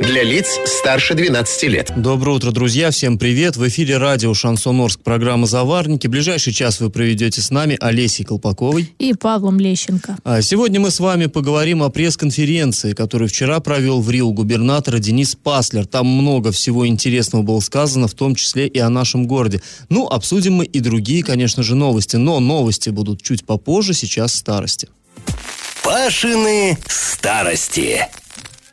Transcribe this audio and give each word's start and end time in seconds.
Для 0.00 0.22
лиц 0.22 0.60
старше 0.64 1.14
12 1.14 1.62
лет. 1.64 1.92
Доброе 1.96 2.36
утро, 2.36 2.50
друзья. 2.52 2.90
Всем 2.90 3.18
привет. 3.18 3.56
В 3.56 3.66
эфире 3.68 3.98
радио 3.98 4.32
«Шансон 4.32 4.80
Орск», 4.80 5.00
программа 5.00 5.46
«Заварники». 5.46 6.06
Ближайший 6.06 6.52
час 6.52 6.80
вы 6.80 6.88
проведете 6.88 7.40
с 7.40 7.50
нами 7.50 7.76
Олесей 7.80 8.24
Колпаковой. 8.24 8.94
И 8.98 9.12
Павлом 9.14 9.58
Лещенко. 9.58 10.16
А 10.24 10.40
сегодня 10.40 10.78
мы 10.78 10.90
с 10.90 11.00
вами 11.00 11.26
поговорим 11.26 11.82
о 11.82 11.90
пресс-конференции, 11.90 12.92
которую 12.92 13.28
вчера 13.28 13.60
провел 13.60 14.00
в 14.00 14.08
Рио 14.10 14.30
губернатор 14.30 14.98
Денис 14.98 15.34
Паслер. 15.34 15.84
Там 15.84 16.06
много 16.06 16.52
всего 16.52 16.86
интересного 16.86 17.42
было 17.42 17.60
сказано, 17.60 18.06
в 18.08 18.14
том 18.14 18.34
числе 18.34 18.68
и 18.68 18.78
о 18.78 18.88
нашем 18.88 19.26
городе. 19.26 19.60
Ну, 19.88 20.06
обсудим 20.06 20.54
мы 20.54 20.64
и 20.64 20.80
другие, 20.80 21.24
конечно 21.24 21.62
же, 21.62 21.74
новости. 21.74 22.16
Но 22.16 22.38
новости 22.38 22.90
будут 22.90 23.22
чуть 23.22 23.44
попозже, 23.44 23.94
сейчас 23.94 24.34
старости. 24.34 24.88
Пашины 25.82 26.78
старости. 26.86 28.06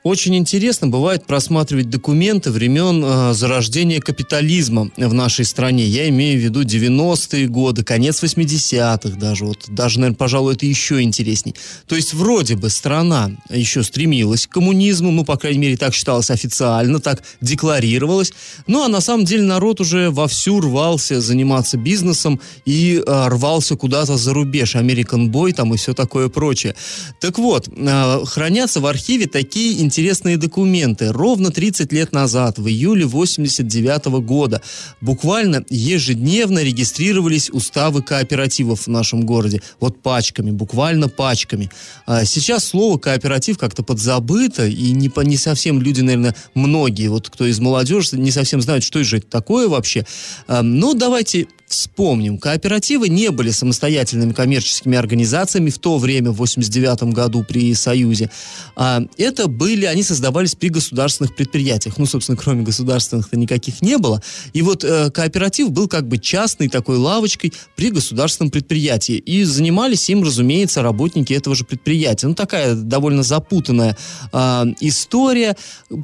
Очень 0.06 0.36
интересно 0.36 0.88
бывает 0.88 1.26
просматривать 1.26 1.90
документы 1.90 2.52
времен 2.52 3.04
э, 3.04 3.34
зарождения 3.34 4.00
капитализма 4.00 4.92
в 4.98 5.14
нашей 5.16 5.46
стране. 5.46 5.84
Я 5.84 6.08
имею 6.10 6.40
в 6.40 6.44
виду 6.44 6.62
90-е 6.62 7.48
годы, 7.48 7.84
конец 7.84 8.22
80-х 8.22 9.18
даже. 9.18 9.46
Вот, 9.46 9.66
даже, 9.68 10.00
наверное, 10.00 10.16
пожалуй, 10.16 10.54
это 10.54 10.68
еще 10.68 11.02
интересней. 11.02 11.56
То 11.88 11.96
есть 11.96 12.14
вроде 12.14 12.56
бы 12.56 12.70
страна 12.70 13.32
еще 13.50 13.82
стремилась 13.82 14.46
к 14.46 14.52
коммунизму, 14.52 15.10
ну, 15.10 15.26
по 15.26 15.38
крайней 15.38 15.58
мере, 15.58 15.76
так 15.76 15.96
считалось 15.96 16.30
официально, 16.30 17.00
так 17.00 17.24
декларировалось. 17.42 18.32
Ну, 18.68 18.84
а 18.84 18.88
на 18.90 19.02
самом 19.02 19.26
деле 19.26 19.42
народ 19.42 19.82
уже 19.82 20.12
вовсю 20.12 20.62
рвался 20.62 21.20
заниматься 21.20 21.78
бизнесом 21.78 22.40
и 22.66 23.02
э, 23.04 23.28
рвался 23.30 23.76
куда-то 23.76 24.18
за 24.18 24.36
рубеж. 24.36 24.76
American 24.76 25.32
Boy 25.32 25.52
там 25.52 25.74
и 25.74 25.78
все 25.78 25.96
такое 25.96 26.30
прочее. 26.30 26.76
Так 27.20 27.40
вот, 27.40 27.70
э, 27.76 28.20
хранятся 28.26 28.82
в 28.82 28.86
архиве 28.86 29.26
такие 29.26 29.82
интересные 29.82 29.95
интересные 29.96 30.36
документы. 30.36 31.14
Ровно 31.14 31.52
30 31.52 31.94
лет 31.94 32.12
назад, 32.12 32.60
в 32.60 32.68
июле 32.68 33.06
89 33.06 34.06
года, 34.26 34.62
буквально 35.00 35.64
ежедневно 35.70 36.60
регистрировались 36.60 37.50
уставы 37.50 38.02
кооперативов 38.02 38.82
в 38.82 38.88
нашем 38.88 39.26
городе. 39.26 39.62
Вот 39.80 40.02
пачками, 40.02 40.52
буквально 40.52 41.08
пачками. 41.08 41.72
А 42.06 42.26
сейчас 42.26 42.66
слово 42.66 42.98
кооператив 42.98 43.58
как-то 43.58 43.84
подзабыто, 43.84 44.68
и 44.68 44.92
не, 44.92 45.08
по, 45.08 45.22
не 45.22 45.38
совсем 45.38 45.82
люди, 45.82 46.02
наверное, 46.02 46.36
многие, 46.56 47.08
вот 47.08 47.30
кто 47.30 47.46
из 47.46 47.62
молодежи, 47.62 48.18
не 48.18 48.32
совсем 48.32 48.60
знают, 48.60 48.84
что 48.84 49.02
же 49.02 49.20
это 49.20 49.28
такое 49.28 49.70
вообще. 49.70 50.06
Но 50.50 50.94
давайте 50.94 51.48
Вспомним, 51.76 52.38
кооперативы 52.38 53.10
не 53.10 53.32
были 53.32 53.52
самостоятельными 53.52 54.32
коммерческими 54.32 54.98
организациями 54.98 55.70
в 55.70 55.78
то 55.78 55.98
время, 55.98 56.32
в 56.32 56.38
89 56.38 57.14
году 57.14 57.44
при 57.44 57.74
Союзе. 57.74 58.32
А, 58.78 59.02
это 59.18 59.50
были, 59.50 59.86
они 59.86 60.02
создавались 60.02 60.56
при 60.56 60.70
государственных 60.70 61.36
предприятиях. 61.36 61.98
Ну, 61.98 62.06
собственно, 62.06 62.38
кроме 62.38 62.64
государственных-то 62.64 63.36
никаких 63.36 63.82
не 63.82 63.98
было. 63.98 64.22
И 64.54 64.62
вот 64.62 64.86
э, 64.86 65.12
кооператив 65.12 65.70
был 65.72 65.90
как 65.90 66.08
бы 66.08 66.18
частной 66.18 66.70
такой 66.70 66.96
лавочкой 66.96 67.52
при 67.76 67.92
государственном 67.92 68.52
предприятии. 68.52 69.18
И 69.18 69.44
занимались 69.44 70.10
им, 70.10 70.24
разумеется, 70.24 70.82
работники 70.82 71.34
этого 71.34 71.58
же 71.58 71.66
предприятия. 71.66 72.28
Ну, 72.28 72.36
такая 72.36 72.76
довольно 72.76 73.22
запутанная 73.22 73.98
э, 74.32 74.64
история. 74.80 75.58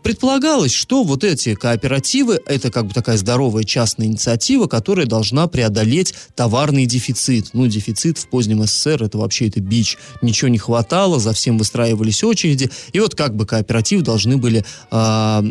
Предполагалось, 0.03 0.73
что 0.73 1.03
вот 1.03 1.23
эти 1.23 1.55
кооперативы, 1.55 2.41
это 2.45 2.71
как 2.71 2.87
бы 2.87 2.93
такая 2.93 3.15
здоровая 3.15 3.63
частная 3.63 4.07
инициатива, 4.07 4.67
которая 4.67 5.05
должна 5.05 5.47
преодолеть 5.61 6.15
товарный 6.35 6.87
дефицит. 6.87 7.49
Ну, 7.53 7.67
дефицит 7.67 8.17
в 8.17 8.27
позднем 8.27 8.63
СССР, 8.63 9.03
это 9.03 9.19
вообще 9.19 9.47
это 9.47 9.59
бич. 9.59 9.97
Ничего 10.23 10.47
не 10.47 10.57
хватало, 10.57 11.19
за 11.19 11.33
всем 11.33 11.59
выстраивались 11.59 12.23
очереди. 12.23 12.71
И 12.93 12.99
вот 12.99 13.13
как 13.13 13.35
бы 13.35 13.45
кооператив 13.45 14.01
должны 14.01 14.37
были 14.37 14.65
э, 14.89 14.95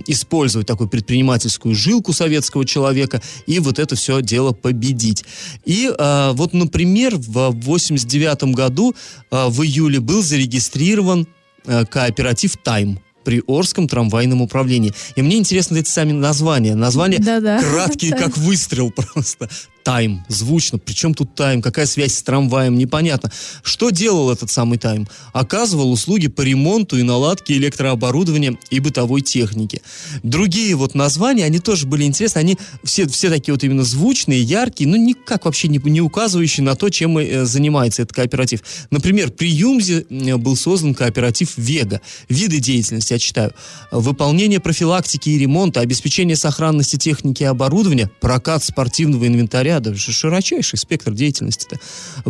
использовать 0.09 0.66
такую 0.66 0.88
предпринимательскую 0.88 1.76
жилку 1.76 2.12
советского 2.12 2.65
человека 2.65 3.22
и 3.47 3.60
вот 3.60 3.78
это 3.78 3.94
все 3.94 4.20
дело 4.20 4.50
победить. 4.50 5.25
И 5.65 5.88
э, 5.97 6.31
вот, 6.32 6.54
например, 6.54 7.16
в 7.16 7.53
89 7.53 8.54
году 8.54 8.97
э, 9.31 9.47
в 9.47 9.62
июле 9.62 10.00
был 10.00 10.25
зарегистрирован 10.25 11.28
э, 11.66 11.84
кооператив 11.87 12.56
«Тайм» 12.56 12.99
при 13.25 13.43
Орском 13.47 13.88
трамвайном 13.88 14.43
управлении. 14.43 14.93
И 15.16 15.22
мне 15.22 15.37
интересны 15.37 15.78
эти 15.78 15.88
сами 15.88 16.12
названия. 16.12 16.75
Названия 16.75 17.19
Да-да. 17.19 17.60
краткие, 17.60 18.12
как 18.16 18.37
выстрел 18.37 18.91
просто. 18.91 19.49
Тайм, 19.82 20.24
звучно. 20.28 20.78
Причем 20.78 21.14
тут 21.14 21.34
тайм? 21.34 21.62
Какая 21.62 21.86
связь 21.86 22.14
с 22.14 22.22
трамваем? 22.22 22.76
Непонятно. 22.76 23.30
Что 23.62 23.91
делал 23.91 24.30
этот 24.30 24.50
самый 24.50 24.78
тайм? 24.78 25.08
Оказывал 25.32 25.91
услуги 25.91 26.28
по 26.28 26.42
ремонту 26.42 26.98
и 26.98 27.02
наладке 27.02 27.54
электрооборудования 27.56 28.58
и 28.69 28.78
бытовой 28.80 29.22
техники. 29.22 29.80
Другие 30.22 30.74
вот 30.74 30.94
названия, 30.94 31.44
они 31.44 31.60
тоже 31.60 31.86
были 31.86 32.04
интересны. 32.04 32.40
Они 32.40 32.58
все, 32.84 33.08
все 33.08 33.30
такие 33.30 33.54
вот 33.54 33.64
именно 33.64 33.84
звучные, 33.84 34.42
яркие, 34.42 34.88
но 34.88 34.96
никак 34.96 35.46
вообще 35.46 35.69
не, 35.69 35.78
не 35.78 36.00
указывающие 36.00 36.64
на 36.64 36.74
то, 36.74 36.90
чем 36.90 37.16
э, 37.19 37.44
занимается 37.44 38.02
этот 38.02 38.14
кооператив. 38.14 38.60
Например, 38.90 39.30
при 39.30 39.50
Юмзе 39.50 40.04
э, 40.08 40.36
был 40.36 40.56
создан 40.56 40.94
кооператив 40.94 41.56
«Вега». 41.56 42.00
Виды 42.28 42.58
деятельности, 42.58 43.14
я 43.14 43.19
читаю. 43.19 43.52
Выполнение 43.90 44.60
профилактики 44.60 45.30
и 45.30 45.38
ремонта, 45.38 45.80
обеспечение 45.80 46.36
сохранности 46.36 46.96
техники 46.96 47.42
и 47.42 47.46
оборудования, 47.46 48.10
прокат 48.20 48.62
спортивного 48.62 49.26
инвентаря, 49.26 49.69
ряда, 49.70 49.94
широчайший 49.97 50.78
спектр 50.78 51.12
деятельности-то. 51.12 51.78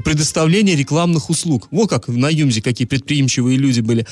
Предоставление 0.00 0.76
рекламных 0.76 1.30
услуг. 1.30 1.68
Вот 1.70 1.88
как 1.88 2.08
на 2.08 2.28
Юмзе 2.28 2.60
какие 2.62 2.86
предприимчивые 2.86 3.56
люди 3.56 3.80
были. 3.80 4.06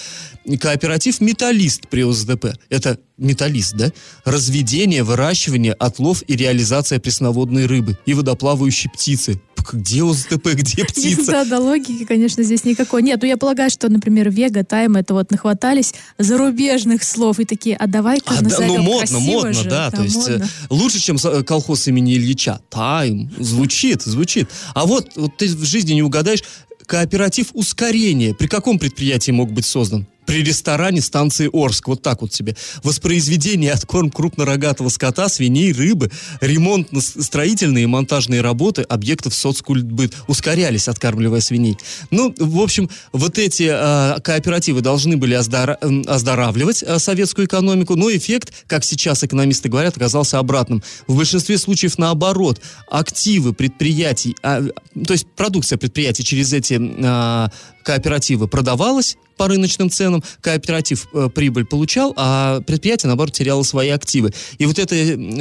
Кооператив 0.58 1.20
«Металлист» 1.20 1.88
при 1.88 2.04
ОСДП. 2.04 2.46
Это 2.70 2.98
металлист, 3.18 3.74
да? 3.74 3.92
Разведение, 4.24 5.02
выращивание, 5.02 5.72
отлов 5.72 6.22
и 6.26 6.36
реализация 6.36 7.00
пресноводной 7.00 7.66
рыбы 7.66 7.98
и 8.06 8.14
водоплавающей 8.14 8.90
птицы. 8.90 9.40
Где 9.72 10.02
ОСДП, 10.10 10.48
где 10.54 10.84
птица? 10.84 11.30
Да, 11.32 11.44
да, 11.44 11.58
логики, 11.58 12.04
конечно, 12.04 12.42
здесь 12.42 12.64
никакой. 12.64 13.02
Нет, 13.02 13.20
ну 13.22 13.28
я 13.28 13.36
полагаю, 13.36 13.70
что, 13.70 13.88
например, 13.88 14.30
Вега, 14.30 14.64
Тайм, 14.64 14.96
это 14.96 15.14
вот 15.14 15.30
нахватались 15.30 15.94
зарубежных 16.18 17.02
слов 17.02 17.38
и 17.40 17.44
такие, 17.44 17.76
а 17.76 17.86
давай-ка 17.86 18.34
А, 18.38 18.42
назовем 18.42 18.76
ну, 18.76 18.82
модно, 18.82 19.18
модно, 19.20 19.52
же. 19.52 19.68
да. 19.68 19.90
То 19.90 20.02
есть 20.02 20.28
э, 20.28 20.32
модно. 20.32 20.48
лучше, 20.70 21.00
чем 21.00 21.18
со- 21.18 21.42
колхоз 21.42 21.86
имени 21.88 22.14
Ильича. 22.14 22.60
Тайм. 22.70 23.30
Звучит, 23.38 24.02
звучит. 24.02 24.48
А 24.74 24.86
вот, 24.86 25.10
вот 25.16 25.36
ты 25.36 25.48
в 25.48 25.64
жизни 25.64 25.92
не 25.94 26.02
угадаешь, 26.02 26.42
кооператив 26.86 27.48
ускорения 27.52 28.34
при 28.34 28.46
каком 28.46 28.78
предприятии 28.78 29.30
мог 29.30 29.52
быть 29.52 29.66
создан? 29.66 30.06
При 30.28 30.42
ресторане 30.42 31.00
станции 31.00 31.48
Орск. 31.50 31.88
Вот 31.88 32.02
так 32.02 32.20
вот 32.20 32.34
себе. 32.34 32.54
Воспроизведение 32.82 33.72
откорм 33.72 34.10
крупнорогатого 34.10 34.90
скота, 34.90 35.30
свиней, 35.30 35.72
рыбы, 35.72 36.10
ремонтно-строительные 36.42 37.84
и 37.84 37.86
монтажные 37.86 38.42
работы 38.42 38.82
объектов 38.82 39.34
соцкультбыт 39.34 40.12
ускорялись, 40.26 40.86
откармливая 40.86 41.40
свиней. 41.40 41.78
Ну, 42.10 42.34
в 42.38 42.60
общем, 42.60 42.90
вот 43.12 43.38
эти 43.38 43.70
э, 43.70 44.20
кооперативы 44.20 44.82
должны 44.82 45.16
были 45.16 45.32
оздора- 45.32 45.78
оздоравливать 46.06 46.82
э, 46.82 46.98
советскую 46.98 47.46
экономику, 47.46 47.96
но 47.96 48.14
эффект, 48.14 48.52
как 48.66 48.84
сейчас 48.84 49.24
экономисты 49.24 49.70
говорят, 49.70 49.96
оказался 49.96 50.38
обратным. 50.38 50.82
В 51.06 51.16
большинстве 51.16 51.56
случаев 51.56 51.96
наоборот. 51.96 52.60
Активы 52.90 53.54
предприятий, 53.54 54.36
а, 54.42 54.62
то 55.06 55.12
есть 55.14 55.26
продукция 55.36 55.78
предприятий 55.78 56.22
через 56.22 56.52
эти 56.52 56.78
а, 57.02 57.50
кооперативы 57.88 58.48
продавалась 58.48 59.16
по 59.38 59.48
рыночным 59.48 59.88
ценам, 59.88 60.22
кооператив 60.42 61.08
э, 61.14 61.30
прибыль 61.34 61.64
получал, 61.64 62.12
а 62.16 62.60
предприятие, 62.60 63.08
наоборот, 63.08 63.32
теряло 63.32 63.62
свои 63.62 63.88
активы. 63.88 64.34
И 64.58 64.66
вот 64.66 64.78
это 64.78 64.94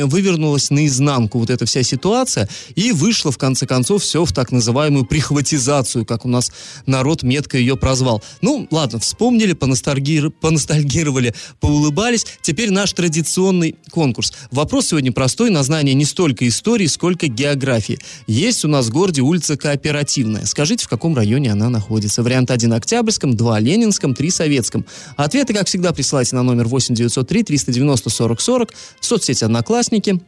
вывернулось 0.06 0.70
наизнанку, 0.70 1.40
вот 1.40 1.50
эта 1.50 1.66
вся 1.66 1.84
ситуация, 1.84 2.48
и 2.76 2.92
вышло, 2.92 3.32
в 3.32 3.38
конце 3.38 3.66
концов, 3.66 4.04
все 4.04 4.24
в 4.24 4.32
так 4.32 4.52
называемую 4.52 5.06
прихватизацию, 5.06 6.06
как 6.06 6.24
у 6.26 6.30
нас 6.30 6.52
народ 6.86 7.24
метко 7.24 7.58
ее 7.58 7.76
прозвал. 7.76 8.24
Ну, 8.42 8.68
ладно, 8.72 9.00
вспомнили, 9.00 9.54
поностальгир- 9.54 10.30
поностальгировали, 10.30 11.34
поулыбались. 11.60 12.26
Теперь 12.42 12.70
наш 12.70 12.94
традиционный 12.94 13.76
конкурс. 13.92 14.32
Вопрос 14.52 14.88
сегодня 14.88 15.12
простой, 15.12 15.50
на 15.50 15.64
знание 15.64 15.96
не 15.96 16.06
столько 16.06 16.48
истории, 16.48 16.86
сколько 16.86 17.28
географии. 17.28 18.00
Есть 18.28 18.64
у 18.64 18.68
нас 18.68 18.86
в 18.86 18.92
городе 18.92 19.22
улица 19.22 19.58
Кооперативная. 19.58 20.46
Скажите, 20.46 20.86
в 20.86 20.88
каком 20.88 21.16
районе 21.16 21.52
она 21.52 21.70
находится? 21.70 22.22
Вариант 22.22 22.37
1 22.46 22.74
Октябрьском, 22.74 23.36
2 23.36 23.60
Ленинском, 23.60 24.14
3 24.14 24.30
Советском. 24.30 24.86
Ответы, 25.16 25.54
как 25.54 25.68
всегда, 25.68 25.94
присылайте 25.94 26.36
на 26.36 26.44
номер 26.44 26.68
8 26.68 26.94
903 26.96 27.44
390 27.44 28.10
40 28.10 28.42
40 28.42 28.74
в 29.00 29.06
соцсети 29.06 29.44
«Одноклассники». 29.44 30.20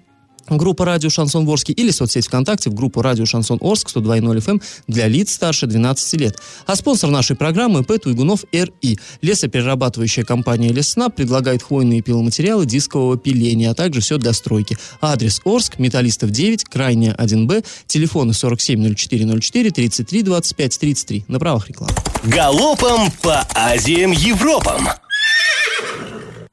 Группа 0.57 0.85
«Радио 0.85 1.09
Шансон 1.09 1.47
Орск» 1.47 1.69
или 1.69 1.91
соцсеть 1.91 2.27
ВКонтакте 2.27 2.69
в 2.69 2.73
группу 2.73 3.01
«Радио 3.01 3.25
Шансон 3.25 3.57
Орск» 3.61 3.89
102.0 3.95 4.37
FM 4.37 4.61
для 4.87 5.07
лиц 5.07 5.33
старше 5.33 5.67
12 5.67 6.19
лет. 6.19 6.39
А 6.65 6.75
спонсор 6.75 7.09
нашей 7.09 7.35
программы 7.35 7.83
П. 7.83 7.97
Туйгунов 7.97 8.45
РИ. 8.51 8.99
Лесоперерабатывающая 9.21 10.23
компания 10.23 10.69
«Лесна» 10.69 11.09
предлагает 11.09 11.63
хвойные 11.63 12.01
пиломатериалы 12.01 12.65
дискового 12.65 13.17
пиления, 13.17 13.71
а 13.71 13.73
также 13.73 14.01
все 14.01 14.17
для 14.17 14.33
стройки. 14.33 14.77
Адрес 15.01 15.41
Орск, 15.45 15.79
Металлистов 15.79 16.31
9, 16.31 16.65
Крайняя 16.65 17.15
1Б, 17.15 17.65
телефоны 17.87 18.33
470404 18.33 19.71
33 19.71 20.23
25 20.23 20.79
33. 20.79 21.25
На 21.27 21.39
правах 21.39 21.67
рекламы. 21.69 21.93
Галопом 22.23 23.11
по 23.21 23.45
Азиям 23.53 24.11
Европам! 24.11 24.87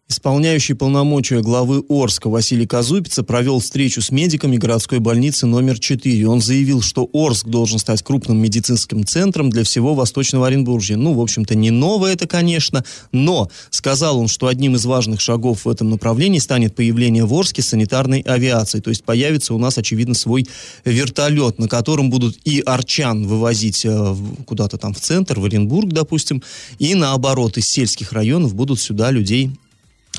Исполняющий 0.08 0.74
полномочия 0.74 1.40
главы 1.40 1.82
Орска 1.88 2.28
Василий 2.28 2.64
Казупица 2.64 3.24
провел 3.24 3.58
встречу 3.58 4.00
с 4.00 4.12
медиками 4.12 4.56
городской 4.56 5.00
больницы 5.00 5.46
номер 5.46 5.80
4. 5.80 6.28
Он 6.28 6.40
заявил, 6.40 6.80
что 6.80 7.10
Орск 7.12 7.48
должен 7.48 7.80
стать 7.80 8.04
крупным 8.04 8.38
медицинским 8.38 9.04
центром 9.04 9.50
для 9.50 9.64
всего 9.64 9.94
Восточного 9.96 10.46
Оренбуржья. 10.46 10.96
Ну, 10.96 11.12
в 11.12 11.20
общем-то, 11.20 11.56
не 11.56 11.72
новое 11.72 12.12
это, 12.12 12.28
конечно, 12.28 12.84
но 13.10 13.50
сказал 13.70 14.20
он, 14.20 14.28
что 14.28 14.46
одним 14.46 14.76
из 14.76 14.84
важных 14.86 15.20
шагов 15.20 15.64
в 15.64 15.68
этом 15.68 15.90
направлении 15.90 16.38
станет 16.38 16.76
появление 16.76 17.24
в 17.24 17.34
Орске 17.34 17.62
санитарной 17.62 18.20
авиации. 18.20 18.78
То 18.78 18.90
есть 18.90 19.02
появится 19.02 19.54
у 19.54 19.58
нас, 19.58 19.76
очевидно, 19.76 20.14
свой 20.14 20.46
вертолет, 20.84 21.58
на 21.58 21.66
котором 21.66 22.10
будут 22.10 22.38
и 22.44 22.60
арчан 22.60 23.26
вывозить 23.26 23.84
э, 23.84 24.16
куда-то 24.46 24.78
там 24.78 24.94
в 24.94 25.00
центр, 25.00 25.40
в 25.40 25.44
Оренбург, 25.46 25.88
допустим, 25.88 26.44
и 26.78 26.94
наоборот, 26.94 27.58
из 27.58 27.68
сельских 27.68 28.12
районов 28.12 28.54
будут 28.54 28.78
сюда 28.78 29.10
людей 29.10 29.50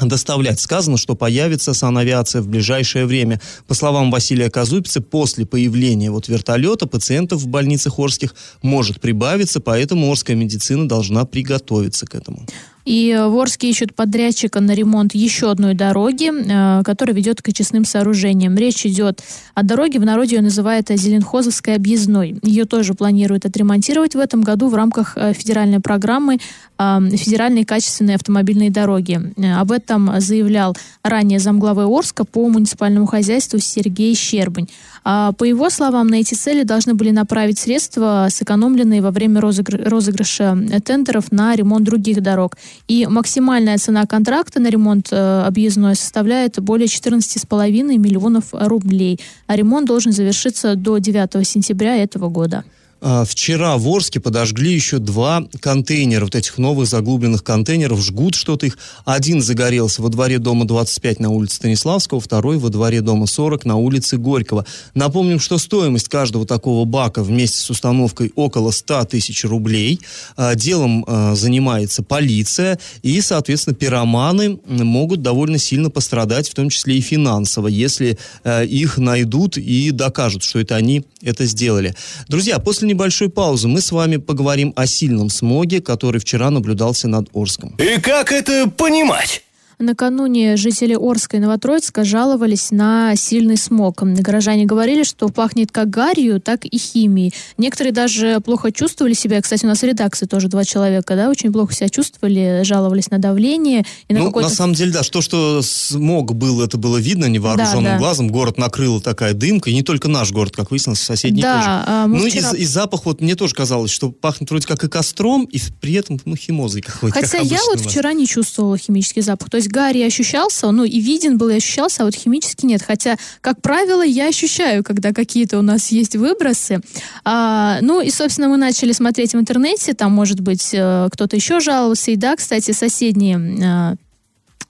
доставлять. 0.06 0.60
Сказано, 0.60 0.98
что 0.98 1.16
появится 1.16 1.74
санавиация 1.74 2.42
в 2.42 2.48
ближайшее 2.48 3.06
время. 3.06 3.42
По 3.68 3.74
словам 3.74 4.12
Василия 4.12 4.50
Казупицы, 4.50 5.02
после 5.02 5.46
появления 5.46 6.12
вот 6.12 6.28
вертолета 6.28 6.88
пациентов 6.88 7.42
в 7.42 7.48
больницах 7.48 8.00
Орских 8.00 8.36
может 8.62 9.00
прибавиться, 9.02 9.60
поэтому 9.60 10.12
Орская 10.12 10.36
медицина 10.36 10.88
должна 10.88 11.26
приготовиться 11.26 12.06
к 12.06 12.16
этому. 12.16 12.46
И 12.88 13.14
в 13.14 13.38
Орске 13.38 13.70
ищут 13.70 13.94
подрядчика 13.94 14.62
на 14.62 14.72
ремонт 14.72 15.14
еще 15.14 15.52
одной 15.52 15.74
дороги, 15.74 16.32
э, 16.32 16.84
которая 16.84 17.14
ведет 17.14 17.42
к 17.42 17.50
очистным 17.50 17.84
сооружениям. 17.84 18.56
Речь 18.56 18.86
идет 18.86 19.22
о 19.56 19.64
дороге, 19.64 20.00
в 20.00 20.06
народе 20.06 20.38
ее 20.38 20.42
называют 20.42 20.88
Зеленхозовской 20.88 21.76
объездной. 21.76 22.40
Ее 22.44 22.64
тоже 22.64 22.94
планируют 22.94 23.46
отремонтировать 23.46 24.16
в 24.16 24.20
этом 24.20 24.42
году 24.42 24.70
в 24.70 24.76
рамках 24.76 25.18
э, 25.18 25.34
федеральной 25.34 25.82
программы 25.82 26.38
э, 26.80 27.00
«Федеральные 27.12 27.66
качественные 27.66 28.16
автомобильные 28.16 28.70
дороги». 28.70 29.20
Об 29.60 29.74
этом 29.74 30.22
заявлял 30.22 30.74
ранее 31.04 31.40
замглавы 31.40 31.84
Орска 31.84 32.24
по 32.24 32.48
муниципальному 32.48 33.06
хозяйству 33.06 33.60
Сергей 33.60 34.16
Щербань. 34.16 34.68
А, 35.04 35.34
по 35.34 35.44
его 35.44 35.70
словам, 35.70 36.08
на 36.08 36.16
эти 36.16 36.36
цели 36.36 36.64
должны 36.64 36.94
были 36.94 37.12
направить 37.12 37.60
средства, 37.60 38.28
сэкономленные 38.30 39.02
во 39.02 39.12
время 39.12 39.42
розыгрыша 39.42 40.58
тендеров 40.84 41.32
на 41.32 41.56
ремонт 41.56 41.86
других 41.86 42.22
дорог. 42.22 42.56
И 42.88 43.06
максимальная 43.08 43.78
цена 43.78 44.06
контракта 44.06 44.60
на 44.60 44.70
ремонт 44.70 45.10
э, 45.12 45.44
объездной 45.46 45.96
составляет 45.96 46.60
более 46.60 46.88
14,5 46.88 47.98
миллионов 47.98 48.46
рублей. 48.52 49.20
А 49.48 49.56
ремонт 49.56 49.88
должен 49.88 50.12
завершиться 50.12 50.76
до 50.76 50.98
9 50.98 51.48
сентября 51.48 51.98
этого 51.98 52.30
года. 52.30 52.64
А, 53.00 53.26
вчера 53.26 53.78
в 53.78 53.88
Орске 53.88 54.20
подожгли 54.20 54.74
еще 54.74 54.98
два 54.98 55.44
контейнера, 55.60 56.26
вот 56.26 56.36
этих 56.36 56.58
новых 56.58 56.88
заглубленных 56.88 57.44
контейнеров, 57.44 58.02
жгут 58.02 58.36
что-то 58.36 58.66
их. 58.66 58.78
Один 59.06 59.42
загорелся 59.42 60.02
во 60.02 60.10
дворе 60.10 60.40
дома 60.40 60.66
25 60.66 61.20
на 61.20 61.30
улице 61.30 61.58
Станиславского, 61.58 62.20
второй 62.20 62.58
во 62.58 62.70
дворе 62.70 63.02
дома 63.02 63.28
40 63.28 63.66
на 63.66 63.76
улице 63.76 64.18
Горького. 64.18 64.66
Напомним, 64.96 65.40
что 65.40 65.58
стоимость 65.58 66.10
каждого 66.10 66.46
такого 66.48 66.86
бака 66.86 67.24
вместе 67.24 67.60
с 67.60 67.70
установкой 67.70 68.32
около 68.36 68.72
100 68.72 69.06
тысяч 69.06 69.44
рублей. 69.46 70.00
А, 70.36 70.56
делом 70.56 71.06
а, 71.08 71.36
занимается 71.36 72.02
полиция, 72.02 72.80
и, 73.04 73.22
соответственно, 73.22 73.76
пироманы 73.76 74.60
могут 74.68 75.22
довольно 75.22 75.60
сильно 75.60 75.90
пострадать, 75.90 76.50
в 76.50 76.56
том 76.56 76.70
числе 76.70 76.98
и 76.98 77.02
финансово, 77.02 77.68
если 77.68 78.18
их 78.66 78.98
найдут 78.98 79.58
и 79.58 79.92
докажут, 79.92 80.44
что 80.44 80.60
это 80.60 80.76
они 80.76 81.06
это 81.22 81.46
сделали. 81.46 81.96
Друзья, 82.28 82.60
после 82.60 82.87
небольшой 82.88 83.30
паузы 83.30 83.68
мы 83.68 83.82
с 83.82 83.92
вами 83.92 84.18
поговорим 84.18 84.74
о 84.76 84.88
сильном 84.88 85.30
смоге, 85.30 85.82
который 85.82 86.20
вчера 86.20 86.50
наблюдался 86.50 87.08
над 87.08 87.30
Орском. 87.34 87.76
И 87.78 88.00
как 88.00 88.32
это 88.32 88.70
понимать? 88.70 89.44
Накануне 89.80 90.58
жители 90.58 90.98
Орска 91.00 91.38
и 91.38 91.40
Новотроицка 91.40 92.04
жаловались 92.04 92.72
на 92.72 93.16
сильный 93.16 93.58
смог. 93.58 94.02
Горожане 94.02 94.66
говорили, 94.66 95.04
что 95.04 95.30
пахнет 95.30 95.72
как 95.72 95.92
гарью, 95.92 96.42
так 96.42 96.66
и 96.66 96.78
химией. 96.80 97.32
Некоторые 97.60 97.94
даже 97.94 98.40
плохо 98.40 98.72
чувствовали 98.72 99.14
себя. 99.14 99.40
Кстати, 99.40 99.66
у 99.66 99.68
нас 99.68 99.80
в 99.80 99.84
редакции 99.84 100.26
тоже 100.26 100.48
два 100.48 100.64
человека, 100.64 101.16
да, 101.16 101.30
очень 101.30 101.54
плохо 101.54 101.76
себя 101.76 101.90
чувствовали, 101.90 102.62
жаловались 102.64 103.12
на 103.12 103.20
давление. 103.20 103.86
И 104.08 104.16
на, 104.16 104.22
ну, 104.22 104.32
на 104.32 104.50
самом 104.50 104.74
деле, 104.74 104.92
да, 104.92 105.04
что, 105.04 105.22
что 105.22 105.62
смог 105.62 106.34
был, 106.34 106.62
это 106.64 106.78
было 106.78 106.98
видно 106.98 107.26
невооруженным 107.26 107.84
да, 107.84 107.92
да. 107.92 107.98
глазом. 108.00 108.30
Город 108.30 108.58
накрыла 108.58 109.00
такая 109.00 109.34
дымка, 109.34 109.70
и 109.70 109.76
не 109.76 109.84
только 109.84 110.08
наш 110.08 110.32
город, 110.32 110.56
как 110.56 110.72
выяснилось, 110.72 111.02
соседний 111.02 111.44
да, 111.44 111.56
тоже. 111.56 111.70
А 111.70 112.08
ну, 112.08 112.28
вчера... 112.28 112.52
и, 112.54 112.62
и 112.62 112.66
запах, 112.66 113.06
вот 113.06 113.22
мне 113.22 113.36
тоже 113.36 113.54
казалось, 113.54 113.92
что 113.92 114.12
пахнет 114.12 114.50
вроде 114.50 114.66
как 114.66 114.84
и 114.84 114.90
костром, 114.90 115.44
и 115.46 115.60
при 115.80 115.94
этом, 115.94 116.20
ну, 116.26 116.36
химозой 116.36 116.82
какой-то. 116.82 117.20
Хотя 117.20 117.38
я 117.38 117.60
вот 117.68 117.80
вчера 117.80 118.14
не 118.14 118.26
чувствовала 118.26 118.76
химический 118.76 119.22
запах. 119.22 119.52
То 119.52 119.58
есть 119.58 119.67
есть 119.68 119.72
Гарри 119.72 120.02
ощущался, 120.02 120.72
ну 120.72 120.84
и 120.84 121.00
виден 121.00 121.38
был 121.38 121.50
и 121.50 121.56
ощущался, 121.56 122.04
а 122.04 122.06
вот 122.06 122.16
химически 122.16 122.66
нет. 122.66 122.82
Хотя, 122.82 123.18
как 123.42 123.62
правило, 123.62 124.04
я 124.04 124.28
ощущаю, 124.28 124.84
когда 124.84 125.14
какие-то 125.14 125.60
у 125.60 125.62
нас 125.62 125.92
есть 125.92 126.16
выбросы. 126.16 126.82
А, 127.24 127.80
ну 127.82 128.02
и, 128.02 128.10
собственно, 128.10 128.50
мы 128.50 128.58
начали 128.58 128.92
смотреть 128.94 129.34
в 129.34 129.38
интернете, 129.38 129.94
там, 129.94 130.12
может 130.12 130.40
быть, 130.40 130.70
э, 130.74 131.10
кто-то 131.12 131.36
еще 131.36 131.60
жаловался. 131.60 132.12
И 132.12 132.16
да, 132.16 132.36
кстати, 132.36 132.72
соседние 132.72 133.38
э, 133.38 133.96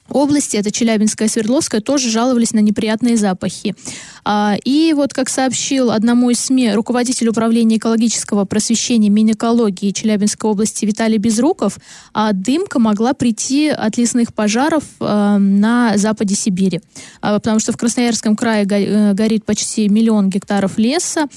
области, 0.10 0.58
это 0.58 0.72
Челябинская 0.72 1.28
и 1.28 1.32
Свердловская, 1.32 1.82
тоже 1.82 2.10
жаловались 2.10 2.54
на 2.54 2.60
неприятные 2.60 3.18
запахи. 3.18 3.76
А, 4.24 4.56
и 4.64 4.94
вот, 4.94 5.14
как 5.14 5.30
сообщил 5.30 5.92
одному 5.92 6.30
из 6.30 6.40
СМИ 6.42 6.74
руководитель 6.74 7.30
управления 7.30 7.78
экологического 7.78 8.46
просвещения 8.46 9.10
Минэкологии 9.10 9.92
Челябинской 9.92 10.50
области 10.50 10.86
Виталий 10.86 11.18
Безруков, 11.18 11.78
а, 12.14 12.34
дымка 12.34 12.80
могла 12.80 13.14
прийти 13.14 13.70
от 13.70 13.98
лесных 13.98 14.34
пожаров 14.34 14.84
а, 15.00 15.38
на 15.38 15.98
западе 15.98 16.36
Сибири. 16.36 16.82
Потому 17.22 17.60
что 17.60 17.72
в 17.72 17.78
Красноярском 17.78 18.36
крае 18.36 18.66
э, 18.70 19.14
горит 19.14 19.46
почти 19.46 19.88
миллион 19.88 20.30
гектаров 20.30 20.78
леса, 20.78 21.28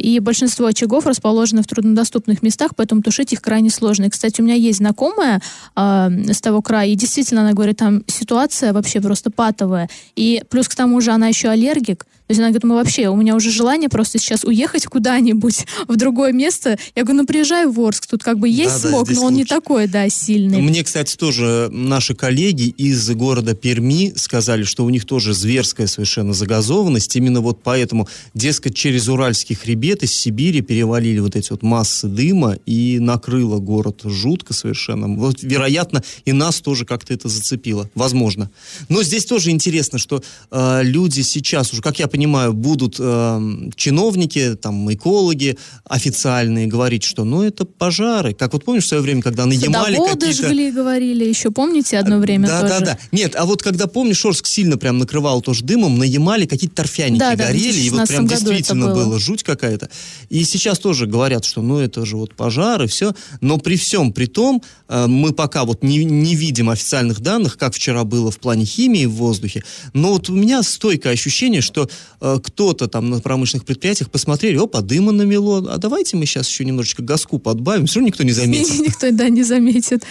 и 0.00 0.18
большинство 0.20 0.66
очагов 0.66 1.06
расположены 1.06 1.62
в 1.62 1.66
труднодоступных 1.66 2.42
местах, 2.42 2.72
поэтому 2.76 3.02
тушить 3.02 3.32
их 3.32 3.40
крайне 3.40 3.70
сложно. 3.70 4.04
И, 4.04 4.10
кстати, 4.10 4.40
у 4.40 4.44
меня 4.44 4.54
есть 4.54 4.78
знакомая 4.78 5.40
с 5.74 6.40
того 6.40 6.62
края, 6.62 6.88
и 6.88 6.94
действительно, 6.94 7.42
она 7.42 7.52
говорит, 7.52 7.78
там 7.78 8.02
ситуация 8.12 8.72
вообще 8.72 9.00
просто 9.00 9.30
патовая. 9.30 9.88
И 10.14 10.42
плюс 10.48 10.68
к 10.68 10.74
тому 10.74 11.00
же 11.00 11.10
она 11.10 11.28
еще 11.28 11.48
аллергик, 11.48 12.06
есть 12.32 12.40
она 12.40 12.48
говорит, 12.48 12.64
мы 12.64 12.74
вообще, 12.74 13.08
у 13.08 13.16
меня 13.16 13.36
уже 13.36 13.50
желание 13.50 13.88
просто 13.88 14.18
сейчас 14.18 14.44
уехать 14.44 14.86
куда-нибудь 14.86 15.66
в 15.88 15.96
другое 15.96 16.32
место. 16.32 16.78
Я 16.94 17.04
говорю, 17.04 17.20
ну 17.20 17.26
приезжай 17.26 17.66
в 17.66 17.80
Орск, 17.80 18.06
тут 18.06 18.22
как 18.22 18.38
бы 18.38 18.48
есть 18.48 18.82
да, 18.82 18.88
смог, 18.88 19.08
да, 19.08 19.14
но 19.14 19.20
он 19.20 19.34
лучше. 19.34 19.36
не 19.36 19.44
такой, 19.44 19.86
да, 19.86 20.08
сильный. 20.08 20.60
Мне, 20.60 20.82
кстати, 20.82 21.16
тоже 21.16 21.68
наши 21.70 22.14
коллеги 22.14 22.68
из 22.68 23.08
города 23.10 23.54
Перми 23.54 24.12
сказали, 24.16 24.64
что 24.64 24.84
у 24.84 24.90
них 24.90 25.04
тоже 25.04 25.34
зверская 25.34 25.86
совершенно 25.86 26.32
загазованность. 26.32 27.14
Именно 27.16 27.40
вот 27.40 27.62
поэтому, 27.62 28.08
дескать, 28.34 28.74
через 28.74 29.08
Уральский 29.08 29.54
хребет 29.54 30.02
из 30.02 30.12
Сибири 30.14 30.60
перевалили 30.62 31.18
вот 31.18 31.36
эти 31.36 31.50
вот 31.50 31.62
массы 31.62 32.08
дыма 32.08 32.56
и 32.66 32.98
накрыло 32.98 33.58
город 33.58 34.02
жутко 34.04 34.54
совершенно. 34.54 35.08
Вот, 35.16 35.42
вероятно, 35.42 36.02
и 36.24 36.32
нас 36.32 36.60
тоже 36.60 36.84
как-то 36.84 37.12
это 37.12 37.28
зацепило. 37.28 37.90
Возможно. 37.94 38.50
Но 38.88 39.02
здесь 39.02 39.26
тоже 39.26 39.50
интересно, 39.50 39.98
что 39.98 40.22
э, 40.50 40.80
люди 40.82 41.20
сейчас 41.20 41.72
уже, 41.72 41.82
как 41.82 41.98
я 41.98 42.06
понимаю, 42.08 42.21
будут 42.26 42.96
э, 42.98 43.70
чиновники, 43.76 44.54
там, 44.54 44.92
экологи 44.92 45.58
официальные 45.84 46.66
говорить, 46.66 47.02
что, 47.02 47.24
ну, 47.24 47.42
это 47.42 47.64
пожары. 47.64 48.34
Как 48.34 48.52
вот 48.52 48.64
помнишь 48.64 48.84
в 48.84 48.88
свое 48.88 49.02
время, 49.02 49.22
когда 49.22 49.46
наемали 49.46 49.96
какие-то... 49.96 50.32
жгли, 50.32 50.70
говорили, 50.70 51.24
еще 51.24 51.50
помните 51.50 51.98
одно 51.98 52.18
время 52.18 52.48
да, 52.48 52.60
тоже? 52.60 52.72
Да, 52.72 52.80
да, 52.80 52.98
Нет, 53.12 53.34
а 53.36 53.44
вот 53.44 53.62
когда, 53.62 53.86
помнишь, 53.86 54.24
Орск 54.24 54.46
сильно 54.46 54.76
прям 54.76 54.98
накрывал 54.98 55.42
тоже 55.42 55.64
дымом, 55.64 55.98
наемали, 55.98 56.46
какие-то 56.46 56.76
торфяники 56.76 57.18
да, 57.18 57.36
горели, 57.36 57.80
и 57.80 57.90
вот 57.90 58.08
прям 58.08 58.26
действительно 58.26 58.86
было. 58.86 59.04
было 59.04 59.18
жуть 59.18 59.42
какая-то. 59.42 59.90
И 60.28 60.44
сейчас 60.44 60.78
тоже 60.78 61.06
говорят, 61.06 61.44
что, 61.44 61.62
ну, 61.62 61.78
это 61.78 62.04
же 62.04 62.16
вот 62.16 62.34
пожары, 62.34 62.86
все. 62.86 63.12
Но 63.40 63.58
при 63.58 63.76
всем 63.76 64.12
при 64.12 64.26
том, 64.26 64.62
э, 64.88 65.06
мы 65.06 65.32
пока 65.32 65.64
вот 65.64 65.82
не, 65.82 66.04
не 66.04 66.34
видим 66.34 66.70
официальных 66.70 67.20
данных, 67.20 67.58
как 67.58 67.74
вчера 67.74 68.04
было 68.04 68.30
в 68.30 68.38
плане 68.38 68.64
химии 68.64 69.06
в 69.06 69.12
воздухе, 69.12 69.62
но 69.92 70.12
вот 70.12 70.28
у 70.28 70.34
меня 70.34 70.62
стойкое 70.62 71.12
ощущение, 71.12 71.60
что 71.60 71.82
Э, 71.82 71.86
кто-то 72.20 72.88
там 72.88 73.10
на 73.10 73.20
промышленных 73.20 73.64
предприятиях 73.64 74.10
посмотрели, 74.10 74.56
опа, 74.56 74.80
дыма 74.80 75.12
намело, 75.12 75.72
а 75.72 75.78
давайте 75.78 76.16
мы 76.16 76.26
сейчас 76.26 76.48
еще 76.48 76.64
немножечко 76.64 77.02
газку 77.02 77.38
подбавим, 77.38 77.86
все 77.86 78.00
равно 78.00 78.08
никто 78.08 78.22
не 78.22 78.32
заметит. 78.32 78.80
Никто, 78.86 79.10
да, 79.10 79.28
не 79.28 79.42
заметит. 79.42 80.04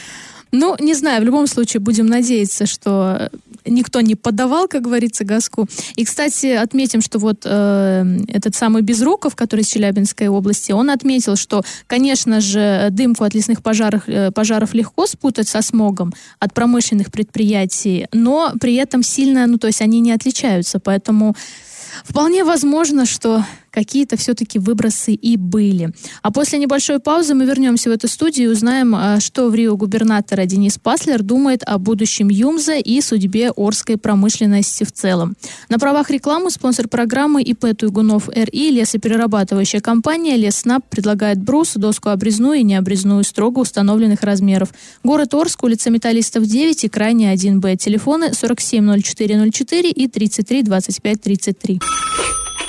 Ну, 0.52 0.76
не 0.80 0.94
знаю, 0.94 1.22
в 1.22 1.26
любом 1.26 1.48
случае 1.48 1.80
будем 1.80 2.08
надеяться, 2.08 2.66
что 2.66 3.30
никто 3.66 4.02
не 4.02 4.16
подавал, 4.16 4.68
как 4.68 4.82
говорится, 4.82 5.24
газку. 5.24 5.68
И, 5.96 6.04
кстати, 6.04 6.48
отметим, 6.48 7.02
что 7.02 7.20
вот 7.20 7.44
э, 7.46 8.18
этот 8.28 8.56
самый 8.56 8.82
Безруков, 8.82 9.36
который 9.36 9.62
из 9.62 9.68
Челябинской 9.68 10.28
области, 10.28 10.74
он 10.74 10.90
отметил, 10.90 11.38
что, 11.38 11.64
конечно 11.88 12.42
же, 12.42 12.90
дымку 12.92 13.24
от 13.24 13.34
лесных 13.34 13.64
пожаров, 13.64 14.04
э, 14.08 14.32
пожаров 14.32 14.74
легко 14.74 15.08
спутать 15.08 15.48
со 15.48 15.62
смогом 15.62 16.14
от 16.40 16.54
промышленных 16.54 17.12
предприятий, 17.12 18.08
но 18.12 18.52
при 18.60 18.76
этом 18.76 19.04
сильно, 19.04 19.48
ну, 19.48 19.58
то 19.58 19.68
есть 19.68 19.82
они 19.82 20.02
не 20.02 20.12
отличаются, 20.12 20.80
поэтому 20.80 21.34
вполне 22.04 22.44
возможно, 22.44 23.06
что 23.06 23.46
какие-то 23.72 24.18
все-таки 24.18 24.60
выбросы 24.60 25.14
и 25.14 25.38
были. 25.38 25.92
А 26.22 26.32
после 26.32 26.60
небольшой 26.60 27.00
паузы 27.00 27.34
мы 27.34 27.46
вернемся 27.46 27.90
в 27.90 27.94
эту 27.94 28.08
студию 28.08 28.50
и 28.50 28.52
узнаем, 28.52 28.94
а, 28.96 29.20
что 29.20 29.50
в 29.50 29.56
Рио 29.56 29.76
губернатора 29.78 30.46
Денис 30.46 30.78
Паслер 30.78 31.24
думает 31.24 31.64
о 31.66 31.78
будущем 31.78 32.30
ЮМЗа 32.30 32.76
и 32.76 33.02
судьбе 33.02 33.52
Орской 33.56 33.98
промышленности 33.98 34.84
в 34.84 34.92
целом. 34.92 35.36
На 35.70 35.80
правах 35.80 36.10
рекламы 36.10 36.52
спонсор 36.52 36.88
программы 36.88 37.42
ИП 37.42 37.78
Туйгунов 37.78 38.30
РИ 38.30 38.72
лесоперерабатывающая 38.72 39.80
компания 39.80 40.36
Леснаб 40.36 40.86
предлагает 40.90 41.42
брус, 41.42 41.74
доску 41.76 42.10
обрезную 42.10 42.60
и 42.60 42.64
необрезную 42.64 43.24
строго 43.24 43.60
установленных 43.60 44.22
размеров. 44.24 44.70
Город 45.04 45.34
Орск, 45.34 45.64
улица 45.64 45.90
Металлистов 45.90 46.46
9 46.46 46.84
и 46.84 46.90
крайне 46.90 47.34
1Б. 47.34 47.78
Телефоны 47.78 48.32
470404 48.34 49.90
и 49.90 50.08
33 50.08 50.64
25 50.64 51.22
33. 51.22 51.80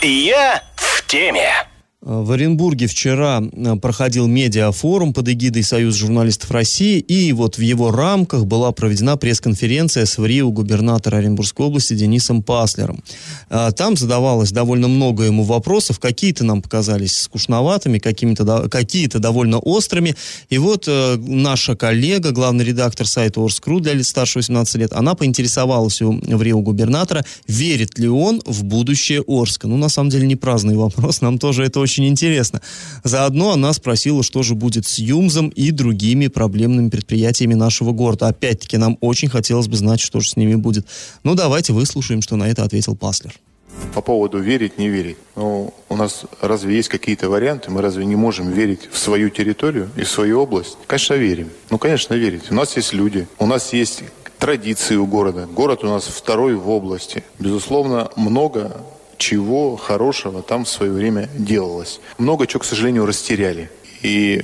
Я 0.05 0.65
в 0.75 1.07
теме. 1.07 1.72
В 2.05 2.33
Оренбурге 2.33 2.89
вчера 2.89 3.41
э, 3.41 3.77
проходил 3.77 4.27
медиафорум 4.27 5.13
под 5.13 5.29
эгидой 5.29 5.63
Союза 5.63 5.99
журналистов 5.99 6.51
России, 6.51 6.99
и 6.99 7.33
вот 7.33 7.59
в 7.59 7.61
его 7.61 7.93
рамках 7.93 8.45
была 8.45 8.73
проведена 8.73 9.17
пресс-конференция 9.17 10.05
с 10.05 10.19
ВРИО 10.19 10.51
губернатора 10.51 11.19
Оренбургской 11.19 11.67
области 11.67 11.95
Денисом 11.95 12.43
Паслером. 12.43 13.05
А, 13.51 13.71
там 13.71 13.97
задавалось 13.97 14.51
довольно 14.51 14.89
много 14.89 15.23
ему 15.23 15.45
вопросов, 15.45 16.01
какие-то 16.01 16.43
нам 16.43 16.61
показались 16.61 17.17
скучноватыми, 17.19 18.01
какими-то, 18.01 18.69
какие-то 18.69 19.21
довольно 19.21 19.61
острыми. 19.61 20.17
И 20.51 20.59
вот 20.59 20.89
э, 20.89 21.17
наша 21.19 21.77
коллега, 21.77 22.33
главный 22.33 22.65
редактор 22.65 23.07
сайта 23.07 23.41
Орскру 23.41 23.79
для 23.79 23.93
лиц 23.93 24.09
старше 24.09 24.41
18 24.41 24.75
лет, 24.75 24.93
она 24.93 25.15
поинтересовалась 25.15 26.03
у 26.03 26.21
ВРИО 26.21 26.63
губернатора, 26.63 27.25
верит 27.47 27.97
ли 28.01 28.09
он 28.09 28.43
в 28.45 28.65
будущее 28.65 29.23
Орска. 29.25 29.69
Ну, 29.69 29.77
на 29.77 29.89
самом 29.89 30.11
деле, 30.11 30.27
не 30.27 30.35
праздный 30.35 30.75
вопрос, 30.75 31.21
нам 31.21 31.39
тоже 31.39 31.63
это 31.63 31.79
очень 31.79 31.92
очень 31.93 32.09
интересно. 32.09 32.63
Заодно 33.05 33.53
она 33.53 33.73
спросила, 33.75 34.23
что 34.23 34.43
же 34.43 34.55
будет 34.55 34.87
с 34.87 34.99
ЮМЗом 34.99 35.51
и 35.51 35.71
другими 35.71 36.29
проблемными 36.29 36.89
предприятиями 36.89 37.55
нашего 37.55 37.93
города. 37.93 38.29
Опять-таки, 38.29 38.79
нам 38.79 38.97
очень 39.03 39.29
хотелось 39.29 39.69
бы 39.69 39.77
знать, 39.77 40.01
что 40.01 40.21
же 40.21 40.31
с 40.31 40.37
ними 40.37 40.55
будет. 40.55 40.87
Ну, 41.23 41.35
давайте 41.35 41.75
выслушаем, 41.75 42.23
что 42.23 42.37
на 42.37 42.49
это 42.49 42.65
ответил 42.65 42.97
Паслер. 42.97 43.35
По 43.95 44.01
поводу 44.01 44.39
верить, 44.39 44.79
не 44.79 44.89
верить. 44.89 45.17
Ну, 45.37 45.75
у 45.91 45.97
нас 45.97 46.25
разве 46.41 46.77
есть 46.77 46.89
какие-то 46.89 47.29
варианты? 47.29 47.71
Мы 47.71 47.83
разве 47.83 48.07
не 48.07 48.17
можем 48.17 48.51
верить 48.51 48.89
в 48.91 48.99
свою 48.99 49.29
территорию 49.29 49.91
и 49.97 50.03
в 50.03 50.09
свою 50.09 50.41
область? 50.41 50.79
Конечно, 50.87 51.15
верим. 51.15 51.51
Ну, 51.71 51.79
конечно, 51.79 52.15
верить. 52.15 52.51
У 52.51 52.55
нас 52.55 52.77
есть 52.77 52.95
люди, 52.95 53.27
у 53.39 53.47
нас 53.47 53.73
есть 53.75 54.03
традиции 54.39 54.97
у 54.97 55.07
города. 55.07 55.47
Город 55.47 55.85
у 55.85 55.89
нас 55.89 56.05
второй 56.05 56.55
в 56.55 56.69
области. 56.71 57.23
Безусловно, 57.39 58.11
много 58.17 58.77
чего 59.23 59.77
хорошего 59.77 60.43
там 60.43 60.65
в 60.65 60.69
свое 60.69 60.91
время 60.91 61.29
делалось. 61.39 62.01
Много 62.19 62.49
чего, 62.49 62.59
к 62.61 62.65
сожалению, 62.65 63.07
растеряли. 63.07 63.71
И, 64.03 64.43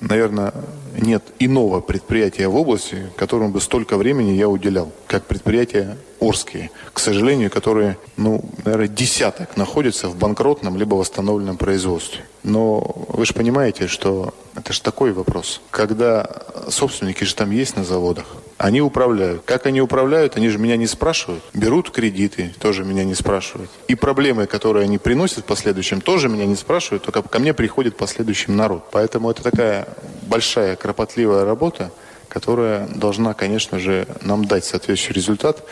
наверное, 0.00 0.52
нет 0.98 1.22
иного 1.38 1.80
предприятия 1.80 2.46
в 2.48 2.56
области, 2.56 3.10
которому 3.16 3.52
бы 3.52 3.60
столько 3.62 3.96
времени 3.96 4.32
я 4.32 4.48
уделял, 4.48 4.92
как 5.06 5.24
предприятия 5.24 5.96
Орские, 6.20 6.70
к 6.92 6.98
сожалению, 7.00 7.50
которые, 7.50 7.96
ну, 8.16 8.44
наверное, 8.64 8.88
десяток 8.88 9.56
находятся 9.56 10.08
в 10.08 10.16
банкротном 10.16 10.76
либо 10.76 10.94
восстановленном 10.96 11.56
производстве. 11.56 12.24
Но 12.42 13.06
вы 13.08 13.24
же 13.24 13.32
понимаете, 13.32 13.86
что 13.86 14.34
это 14.54 14.72
же 14.72 14.82
такой 14.82 15.12
вопрос. 15.12 15.62
Когда 15.70 16.42
собственники 16.68 17.24
же 17.24 17.34
там 17.34 17.50
есть 17.50 17.76
на 17.76 17.84
заводах, 17.84 18.26
они 18.58 18.80
управляют. 18.80 19.42
Как 19.44 19.66
они 19.66 19.80
управляют, 19.80 20.36
они 20.36 20.48
же 20.48 20.58
меня 20.58 20.76
не 20.76 20.88
спрашивают. 20.88 21.42
Берут 21.54 21.90
кредиты, 21.90 22.52
тоже 22.58 22.84
меня 22.84 23.04
не 23.04 23.14
спрашивают. 23.14 23.70
И 23.86 23.94
проблемы, 23.94 24.46
которые 24.46 24.84
они 24.84 24.98
приносят 24.98 25.38
в 25.38 25.44
последующем, 25.44 26.00
тоже 26.00 26.28
меня 26.28 26.44
не 26.44 26.56
спрашивают, 26.56 27.04
только 27.04 27.22
ко 27.22 27.38
мне 27.38 27.54
приходит 27.54 27.94
в 27.94 27.96
последующем 27.96 28.56
народ. 28.56 28.88
Поэтому 28.90 29.30
это 29.30 29.44
такая 29.44 29.88
большая, 30.22 30.74
кропотливая 30.74 31.44
работа, 31.44 31.92
которая 32.28 32.88
должна, 32.88 33.32
конечно 33.32 33.78
же, 33.78 34.06
нам 34.22 34.44
дать 34.44 34.64
соответствующий 34.64 35.14
результат 35.14 35.64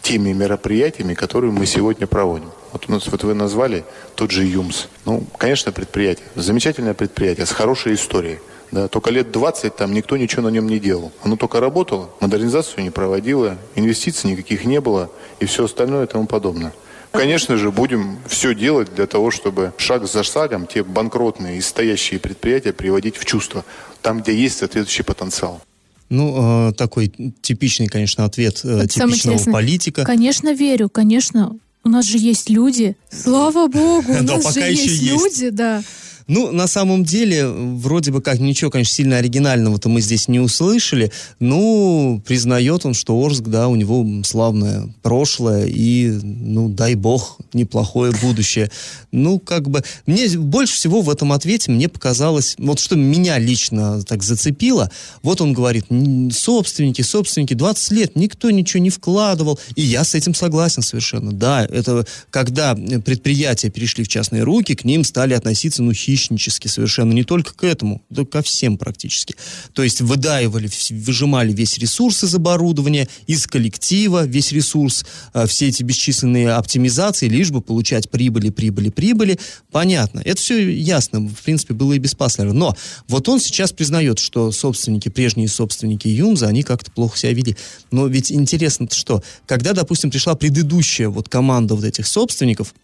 теми 0.00 0.32
мероприятиями, 0.32 1.14
которые 1.14 1.52
мы 1.52 1.66
сегодня 1.66 2.06
проводим. 2.06 2.50
Вот 2.72 2.86
у 2.88 2.92
нас, 2.92 3.06
вот 3.06 3.22
вы 3.24 3.34
назвали 3.34 3.84
тот 4.14 4.30
же 4.30 4.44
ЮМС. 4.44 4.86
Ну, 5.04 5.22
конечно, 5.36 5.70
предприятие. 5.70 6.26
Замечательное 6.34 6.94
предприятие 6.94 7.44
с 7.44 7.52
хорошей 7.52 7.94
историей. 7.94 8.38
Да, 8.72 8.88
только 8.88 9.10
лет 9.10 9.30
20 9.30 9.76
там 9.76 9.92
никто 9.92 10.16
ничего 10.16 10.42
на 10.42 10.48
нем 10.48 10.66
не 10.66 10.80
делал. 10.80 11.12
Оно 11.22 11.36
только 11.36 11.60
работало, 11.60 12.08
модернизацию 12.20 12.82
не 12.82 12.90
проводило, 12.90 13.58
инвестиций 13.76 14.30
никаких 14.30 14.64
не 14.64 14.80
было 14.80 15.10
и 15.40 15.44
все 15.44 15.66
остальное 15.66 16.04
и 16.04 16.08
тому 16.08 16.26
подобное. 16.26 16.72
Конечно 17.12 17.58
же, 17.58 17.70
будем 17.70 18.18
все 18.26 18.54
делать 18.54 18.94
для 18.94 19.06
того, 19.06 19.30
чтобы 19.30 19.74
шаг 19.76 20.08
за 20.08 20.22
шагом 20.22 20.66
те 20.66 20.82
банкротные 20.82 21.58
и 21.58 21.60
стоящие 21.60 22.18
предприятия 22.18 22.72
приводить 22.72 23.18
в 23.18 23.26
чувство, 23.26 23.66
там, 24.00 24.22
где 24.22 24.34
есть 24.34 24.56
соответствующий 24.58 25.04
потенциал. 25.04 25.60
Ну, 26.08 26.70
э, 26.70 26.72
такой 26.72 27.12
типичный, 27.42 27.88
конечно, 27.88 28.24
ответ 28.24 28.62
э, 28.64 28.86
типичного 28.86 29.38
политика. 29.52 30.04
Конечно, 30.04 30.54
верю, 30.54 30.88
конечно. 30.88 31.58
У 31.84 31.90
нас 31.90 32.06
же 32.06 32.16
есть 32.16 32.48
люди. 32.48 32.96
Слава 33.10 33.66
богу, 33.66 34.12
у 34.12 34.22
нас 34.22 34.54
же 34.54 34.60
есть 34.60 35.02
люди, 35.02 35.50
да. 35.50 35.82
Ну, 36.26 36.52
на 36.52 36.66
самом 36.66 37.04
деле, 37.04 37.48
вроде 37.48 38.10
бы 38.10 38.20
как 38.20 38.38
ничего, 38.38 38.70
конечно, 38.70 38.94
сильно 38.94 39.16
оригинального-то 39.16 39.88
мы 39.88 40.00
здесь 40.00 40.28
не 40.28 40.40
услышали. 40.40 41.10
Ну, 41.40 42.22
признает 42.26 42.86
он, 42.86 42.94
что 42.94 43.18
Орск, 43.18 43.44
да, 43.44 43.68
у 43.68 43.76
него 43.76 44.06
славное 44.24 44.88
прошлое 45.02 45.66
и, 45.66 46.10
ну, 46.22 46.68
дай 46.68 46.94
бог, 46.94 47.38
неплохое 47.52 48.12
будущее. 48.22 48.70
Ну, 49.10 49.38
как 49.38 49.68
бы, 49.68 49.82
мне 50.06 50.28
больше 50.38 50.74
всего 50.74 51.02
в 51.02 51.10
этом 51.10 51.32
ответе 51.32 51.70
мне 51.70 51.88
показалось, 51.88 52.54
вот 52.58 52.78
что 52.78 52.96
меня 52.96 53.38
лично 53.38 54.02
так 54.02 54.22
зацепило, 54.22 54.90
вот 55.22 55.40
он 55.40 55.52
говорит, 55.52 55.86
собственники, 56.32 57.02
собственники, 57.02 57.54
20 57.54 57.92
лет 57.92 58.16
никто 58.16 58.50
ничего 58.50 58.82
не 58.82 58.90
вкладывал, 58.90 59.58
и 59.74 59.82
я 59.82 60.04
с 60.04 60.14
этим 60.14 60.34
согласен 60.34 60.82
совершенно. 60.82 61.32
Да, 61.32 61.64
это 61.64 62.06
когда 62.30 62.74
предприятия 62.74 63.70
перешли 63.70 64.04
в 64.04 64.08
частные 64.08 64.42
руки, 64.42 64.74
к 64.74 64.84
ним 64.84 65.04
стали 65.04 65.34
относиться, 65.34 65.82
ну, 65.82 65.92
хищнически 66.12 66.68
совершенно, 66.68 67.12
не 67.12 67.24
только 67.24 67.54
к 67.54 67.64
этому, 67.64 68.02
да 68.10 68.24
ко 68.24 68.42
всем 68.42 68.76
практически. 68.76 69.34
То 69.72 69.82
есть 69.82 70.00
выдаивали, 70.00 70.70
выжимали 70.90 71.52
весь 71.52 71.78
ресурс 71.78 72.24
из 72.24 72.34
оборудования, 72.34 73.08
из 73.26 73.46
коллектива, 73.46 74.26
весь 74.26 74.52
ресурс, 74.52 75.04
э, 75.34 75.46
все 75.46 75.68
эти 75.68 75.82
бесчисленные 75.82 76.52
оптимизации, 76.52 77.28
лишь 77.28 77.50
бы 77.50 77.60
получать 77.60 78.10
прибыли, 78.10 78.50
прибыли, 78.50 78.90
прибыли. 78.90 79.38
Понятно. 79.70 80.20
Это 80.24 80.40
все 80.40 80.70
ясно, 80.70 81.20
в 81.20 81.42
принципе, 81.42 81.74
было 81.74 81.94
и 81.94 81.98
без 81.98 82.14
Паслера. 82.14 82.52
Но 82.52 82.76
вот 83.08 83.28
он 83.28 83.40
сейчас 83.40 83.72
признает, 83.72 84.18
что 84.18 84.52
собственники, 84.52 85.08
прежние 85.08 85.48
собственники 85.48 86.08
Юмза, 86.08 86.48
они 86.48 86.62
как-то 86.62 86.90
плохо 86.90 87.18
себя 87.18 87.32
вели. 87.32 87.56
Но 87.90 88.06
ведь 88.06 88.30
интересно 88.30 88.88
что, 88.90 89.22
когда, 89.46 89.72
допустим, 89.72 90.10
пришла 90.10 90.34
предыдущая 90.34 91.08
вот 91.08 91.28
команда 91.28 91.74
вот 91.74 91.84
этих 91.84 92.06
собственников, 92.06 92.74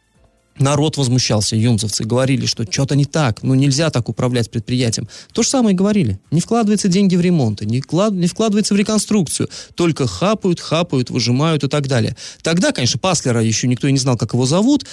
Народ 0.58 0.96
возмущался, 0.96 1.56
юмзовцы, 1.56 2.04
говорили, 2.04 2.46
что 2.46 2.64
что-то 2.70 2.96
не 2.96 3.04
так, 3.04 3.42
ну 3.42 3.54
нельзя 3.54 3.90
так 3.90 4.08
управлять 4.08 4.50
предприятием. 4.50 5.08
То 5.32 5.42
же 5.42 5.48
самое 5.48 5.76
говорили. 5.76 6.18
Не 6.30 6.40
вкладываются 6.40 6.88
деньги 6.88 7.16
в 7.16 7.20
ремонты, 7.20 7.64
не, 7.66 7.80
вклад, 7.80 8.12
не 8.12 8.26
вкладывается 8.26 8.74
в 8.74 8.76
реконструкцию, 8.76 9.48
только 9.74 10.06
хапают, 10.06 10.60
хапают, 10.60 11.10
выжимают 11.10 11.64
и 11.64 11.68
так 11.68 11.86
далее. 11.86 12.16
Тогда, 12.42 12.72
конечно, 12.72 12.98
Паслера 12.98 13.42
еще 13.42 13.68
никто 13.68 13.86
и 13.88 13.92
не 13.92 13.98
знал, 13.98 14.16
как 14.16 14.32
его 14.32 14.46
зовут, 14.46 14.84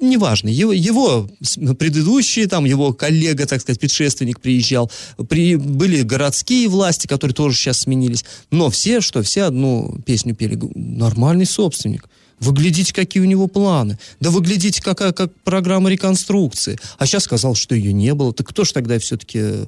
неважно, 0.00 0.48
его, 0.48 0.72
его 0.72 1.28
предыдущий, 1.78 2.46
там, 2.46 2.64
его 2.64 2.92
коллега, 2.92 3.46
так 3.46 3.60
сказать, 3.60 3.80
предшественник 3.80 4.40
приезжал, 4.40 4.90
при, 5.28 5.56
были 5.56 6.02
городские 6.02 6.68
власти, 6.68 7.06
которые 7.06 7.34
тоже 7.34 7.56
сейчас 7.56 7.80
сменились, 7.80 8.24
но 8.50 8.70
все, 8.70 9.00
что 9.00 9.22
все 9.22 9.44
одну 9.44 9.98
песню 10.04 10.34
пели, 10.34 10.58
нормальный 10.74 11.46
собственник, 11.46 12.08
Вы 12.38 12.52
глядите, 12.52 12.92
какие 12.92 13.22
у 13.22 13.26
него 13.26 13.46
планы. 13.46 13.98
Да 14.20 14.30
вы 14.30 14.40
глядите, 14.40 14.82
какая 14.82 15.12
как 15.12 15.32
программа 15.42 15.90
реконструкции. 15.90 16.78
А 16.98 17.06
сейчас 17.06 17.24
сказал, 17.24 17.54
что 17.54 17.74
ее 17.74 17.92
не 17.92 18.12
было. 18.14 18.32
Так 18.32 18.48
кто 18.48 18.64
ж 18.64 18.72
тогда 18.72 18.98
все-таки 18.98 19.66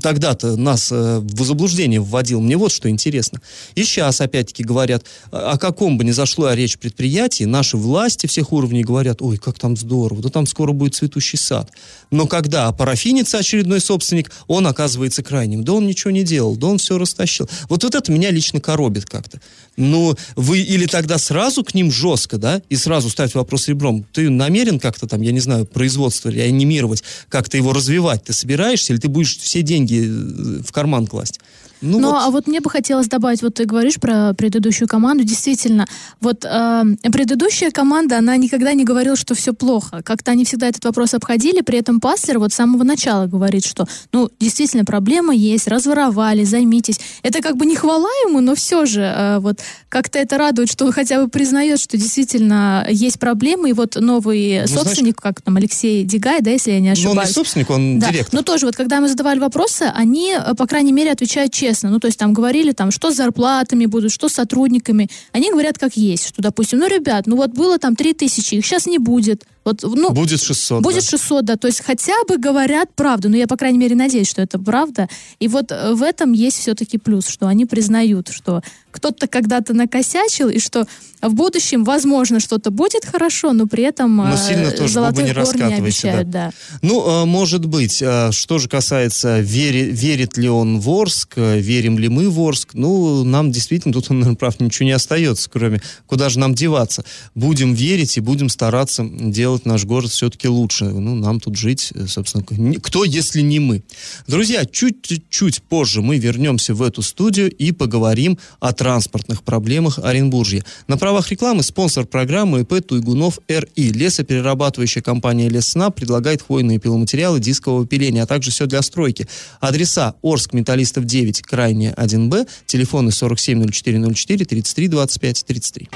тогда-то 0.00 0.56
нас 0.56 0.90
э, 0.92 1.20
в 1.20 1.44
заблуждение 1.44 2.00
вводил? 2.00 2.40
Мне 2.40 2.56
вот 2.56 2.70
что 2.70 2.90
интересно. 2.90 3.40
И 3.74 3.84
сейчас, 3.84 4.20
опять-таки, 4.20 4.62
говорят, 4.62 5.04
о 5.30 5.56
каком 5.56 5.96
бы 5.96 6.04
ни 6.04 6.10
зашла 6.10 6.54
речь 6.54 6.78
предприятии, 6.78 7.44
наши 7.44 7.76
власти 7.76 8.26
всех 8.26 8.52
уровней 8.52 8.84
говорят, 8.84 9.22
ой, 9.22 9.38
как 9.38 9.58
там 9.58 9.76
здорово, 9.76 10.22
да 10.22 10.28
там 10.28 10.46
скоро 10.46 10.72
будет 10.72 10.94
цветущий 10.94 11.38
сад. 11.38 11.70
Но 12.10 12.26
когда 12.26 12.70
парафинится 12.72 13.38
очередной 13.38 13.80
собственник, 13.80 14.30
он 14.46 14.66
оказывается 14.66 15.22
крайним. 15.22 15.64
Да 15.64 15.72
он 15.72 15.86
ничего 15.86 16.10
не 16.10 16.24
делал, 16.24 16.56
да 16.56 16.66
он 16.66 16.78
все 16.78 16.98
растащил. 16.98 17.48
Вот, 17.68 17.84
вот 17.84 17.94
это 17.94 18.12
меня 18.12 18.30
лично 18.30 18.60
коробит 18.60 19.06
как-то. 19.06 19.40
Ну, 19.76 20.14
вы 20.36 20.60
или 20.60 20.86
тогда 20.86 21.16
сразу 21.16 21.64
к 21.64 21.74
ним 21.74 21.90
жестко, 22.02 22.36
да, 22.36 22.60
и 22.68 22.76
сразу 22.76 23.08
ставить 23.10 23.34
вопрос 23.34 23.68
ребром. 23.68 24.04
Ты 24.12 24.28
намерен 24.28 24.80
как-то 24.80 25.06
там, 25.06 25.22
я 25.22 25.32
не 25.32 25.40
знаю, 25.40 25.66
производство 25.66 26.28
реанимировать, 26.28 27.04
как-то 27.28 27.56
его 27.56 27.72
развивать? 27.72 28.24
Ты 28.24 28.32
собираешься 28.32 28.92
или 28.92 29.00
ты 29.00 29.08
будешь 29.08 29.38
все 29.38 29.62
деньги 29.62 30.02
э, 30.04 30.62
в 30.62 30.72
карман 30.72 31.06
класть? 31.06 31.38
Ну, 31.82 31.98
ну 31.98 32.12
вот. 32.12 32.22
а 32.22 32.30
вот 32.30 32.46
мне 32.46 32.60
бы 32.60 32.70
хотелось 32.70 33.08
добавить, 33.08 33.42
вот 33.42 33.54
ты 33.54 33.64
говоришь 33.64 33.96
про 33.96 34.34
предыдущую 34.34 34.86
команду, 34.88 35.24
действительно, 35.24 35.86
вот 36.20 36.44
э, 36.44 36.82
предыдущая 37.12 37.72
команда, 37.72 38.18
она 38.18 38.36
никогда 38.36 38.72
не 38.72 38.84
говорила, 38.84 39.16
что 39.16 39.34
все 39.34 39.52
плохо. 39.52 40.00
Как-то 40.04 40.30
они 40.30 40.44
всегда 40.44 40.68
этот 40.68 40.84
вопрос 40.84 41.12
обходили, 41.14 41.60
при 41.60 41.78
этом 41.78 42.00
Паслер 42.00 42.38
вот 42.38 42.52
с 42.52 42.56
самого 42.56 42.84
начала 42.84 43.26
говорит, 43.26 43.66
что, 43.66 43.88
ну, 44.12 44.30
действительно, 44.38 44.84
проблема 44.84 45.34
есть, 45.34 45.66
разворовали, 45.66 46.44
займитесь. 46.44 47.00
Это 47.22 47.42
как 47.42 47.56
бы 47.56 47.66
не 47.66 47.74
хвала 47.74 48.08
ему, 48.26 48.40
но 48.40 48.54
все 48.54 48.86
же, 48.86 49.02
э, 49.02 49.38
вот 49.40 49.58
как-то 49.88 50.20
это 50.20 50.38
радует, 50.38 50.70
что 50.70 50.84
он 50.84 50.92
хотя 50.92 51.20
бы 51.20 51.28
признает, 51.28 51.80
что 51.80 51.96
действительно 51.96 52.86
есть 52.88 53.18
проблемы, 53.18 53.70
и 53.70 53.72
вот 53.72 53.96
новый 53.96 54.60
ну, 54.60 54.66
собственник, 54.68 55.20
знаешь, 55.20 55.34
как 55.34 55.42
там 55.42 55.56
Алексей 55.56 56.04
Дигай, 56.04 56.42
да, 56.42 56.50
если 56.52 56.70
я 56.70 56.80
не 56.80 56.90
ошибаюсь. 56.90 57.14
Ну, 57.16 57.20
он 57.20 57.26
не 57.26 57.32
собственник, 57.32 57.70
он 57.70 57.98
да. 57.98 58.10
директор. 58.10 58.34
Но 58.34 58.42
тоже 58.42 58.66
вот, 58.66 58.76
когда 58.76 59.00
мы 59.00 59.08
задавали 59.08 59.40
вопросы, 59.40 59.90
они, 59.94 60.32
э, 60.32 60.54
по 60.54 60.66
крайней 60.68 60.92
мере, 60.92 61.10
отвечают 61.10 61.52
честно 61.52 61.71
честно. 61.72 61.90
Ну, 61.90 61.98
то 61.98 62.06
есть 62.06 62.18
там 62.18 62.32
говорили, 62.32 62.72
там, 62.72 62.90
что 62.90 63.10
с 63.10 63.16
зарплатами 63.16 63.86
будут, 63.86 64.12
что 64.12 64.28
с 64.28 64.34
сотрудниками. 64.34 65.08
Они 65.32 65.50
говорят 65.50 65.78
как 65.78 65.96
есть, 65.96 66.28
что, 66.28 66.42
допустим, 66.42 66.78
ну, 66.78 66.88
ребят, 66.88 67.26
ну 67.26 67.36
вот 67.36 67.50
было 67.50 67.78
там 67.78 67.96
3 67.96 68.12
тысячи, 68.12 68.56
их 68.56 68.66
сейчас 68.66 68.86
не 68.86 68.98
будет. 68.98 69.44
Вот, 69.64 69.82
ну, 69.82 70.10
будет 70.10 70.42
600. 70.42 70.82
Будет 70.82 71.04
да. 71.04 71.10
600, 71.10 71.44
да. 71.44 71.56
То 71.56 71.68
есть 71.68 71.82
хотя 71.84 72.14
бы 72.26 72.36
говорят 72.36 72.92
правду. 72.94 73.28
Ну, 73.28 73.36
я, 73.36 73.46
по 73.46 73.56
крайней 73.56 73.78
мере, 73.78 73.94
надеюсь, 73.94 74.28
что 74.28 74.42
это 74.42 74.58
правда. 74.58 75.08
И 75.38 75.48
вот 75.48 75.70
э, 75.70 75.94
в 75.94 76.02
этом 76.02 76.32
есть 76.32 76.58
все-таки 76.58 76.98
плюс, 76.98 77.28
что 77.28 77.46
они 77.46 77.64
признают, 77.64 78.30
что 78.30 78.62
кто-то 78.90 79.26
когда-то 79.26 79.72
накосячил, 79.72 80.48
и 80.48 80.58
что 80.58 80.86
в 81.22 81.32
будущем, 81.34 81.84
возможно, 81.84 82.40
что-то 82.40 82.70
будет 82.70 83.04
хорошо, 83.04 83.52
но 83.52 83.66
при 83.66 83.84
этом 83.84 84.16
но 84.16 84.36
сильно 84.36 84.68
э, 84.68 84.72
тоже 84.72 84.94
золотых 84.94 85.24
не 85.24 85.32
гор 85.32 85.56
не 85.56 85.74
обещают. 85.74 86.28
Да. 86.28 86.46
Да. 86.46 86.78
Ну, 86.82 87.22
э, 87.22 87.24
может 87.24 87.66
быть. 87.66 88.02
Что 88.32 88.58
же 88.58 88.68
касается, 88.68 89.40
вери, 89.40 89.84
верит 89.84 90.36
ли 90.36 90.48
он 90.48 90.80
в 90.80 90.90
Орск, 90.90 91.36
верим 91.36 91.98
ли 91.98 92.08
мы 92.08 92.28
в 92.28 92.40
Орск, 92.40 92.70
ну, 92.74 93.22
нам 93.22 93.52
действительно 93.52 93.94
тут, 93.94 94.10
наверное, 94.10 94.34
прав, 94.34 94.58
ничего 94.58 94.86
не 94.86 94.92
остается, 94.92 95.48
кроме 95.48 95.80
куда 96.06 96.28
же 96.28 96.40
нам 96.40 96.54
деваться. 96.54 97.04
Будем 97.36 97.74
верить 97.74 98.16
и 98.16 98.20
будем 98.20 98.48
стараться 98.48 99.04
делать 99.04 99.51
сделать 99.52 99.66
наш 99.66 99.84
город 99.84 100.10
все-таки 100.10 100.48
лучше. 100.48 100.84
Ну, 100.84 101.14
нам 101.14 101.40
тут 101.40 101.56
жить, 101.56 101.92
э, 101.94 102.06
собственно, 102.06 102.44
кто, 102.80 103.04
если 103.04 103.42
не 103.42 103.58
мы. 103.58 103.82
Друзья, 104.26 104.64
чуть-чуть 104.64 105.62
позже 105.62 106.00
мы 106.00 106.18
вернемся 106.18 106.74
в 106.74 106.82
эту 106.82 107.02
студию 107.02 107.50
и 107.50 107.72
поговорим 107.72 108.38
о 108.60 108.72
транспортных 108.72 109.42
проблемах 109.42 109.98
Оренбуржья. 109.98 110.64
На 110.88 110.96
правах 110.96 111.30
рекламы 111.30 111.62
спонсор 111.62 112.06
программы 112.06 112.60
ИП 112.60 112.86
Туйгунов 112.86 113.40
РИ. 113.48 113.92
Лесоперерабатывающая 113.92 115.02
компания 115.02 115.50
Лесна 115.50 115.90
предлагает 115.90 116.42
хвойные 116.42 116.78
пиломатериалы 116.78 117.38
дискового 117.38 117.86
пиления, 117.86 118.22
а 118.22 118.26
также 118.26 118.50
все 118.50 118.66
для 118.66 118.80
стройки. 118.82 119.28
Адреса 119.60 120.14
Орск, 120.22 120.54
Металлистов 120.54 121.04
9, 121.04 121.42
Крайне 121.42 121.92
1Б, 121.96 122.46
телефоны 122.66 123.10
470404 123.10 124.46
33 124.46 124.88
25 124.88 125.44
33. 125.44 125.88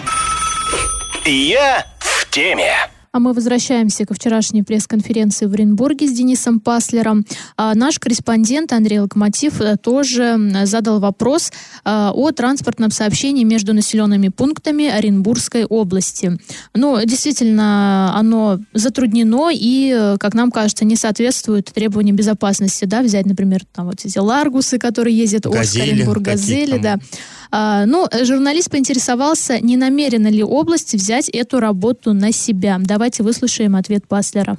Я 1.25 1.87
в 1.99 2.31
теме. 2.31 2.96
А 3.17 3.19
мы 3.19 3.33
возвращаемся 3.33 4.05
ко 4.05 4.13
вчерашней 4.13 4.63
пресс-конференции 4.63 5.47
в 5.47 5.53
Оренбурге 5.55 6.07
с 6.07 6.13
Денисом 6.13 6.61
Паслером. 6.61 7.25
А 7.57 7.75
наш 7.75 7.99
корреспондент 7.99 8.75
Андрей 8.75 9.01
Локомотив 9.01 9.59
э, 9.63 9.79
тоже 9.79 10.39
задал 10.65 11.01
вопрос 11.01 11.51
а, 11.83 12.13
о 12.13 12.31
транспортном 12.33 12.91
сообщении 12.91 13.43
между 13.43 13.73
населенными 13.73 14.29
пунктами 14.29 14.87
Оренбургской 14.89 15.65
области. 15.65 16.39
Ну, 16.75 17.03
действительно, 17.07 18.13
оно 18.15 18.59
затруднено 18.75 19.49
и, 19.51 19.97
э, 19.97 20.17
как 20.21 20.35
нам 20.35 20.51
кажется, 20.51 20.85
не 20.85 20.97
соответствует 20.97 21.73
требованиям 21.73 22.17
безопасности. 22.17 22.85
Да? 22.85 23.01
Взять, 23.01 23.25
например, 23.25 23.63
там 23.75 23.87
вот 23.87 24.05
эти 24.05 24.19
Ларгусы, 24.19 24.79
которые 24.79 25.17
ездят 25.17 25.47
Орск, 25.47 25.77
Оренбург, 25.77 26.21
Газели, 26.21 26.77
да. 26.77 26.99
А, 27.51 27.87
ну, 27.87 28.07
журналист 28.25 28.71
поинтересовался, 28.71 29.61
не 29.61 29.77
намерена 29.77 30.29
ли 30.29 30.43
область 30.43 30.95
взять 30.95 31.29
эту 31.29 31.61
работу 31.61 32.13
на 32.13 32.33
себя. 32.33 32.79
Давайте 32.81 33.23
выслушаем 33.23 33.77
ответ 33.77 34.07
Паслера. 34.09 34.57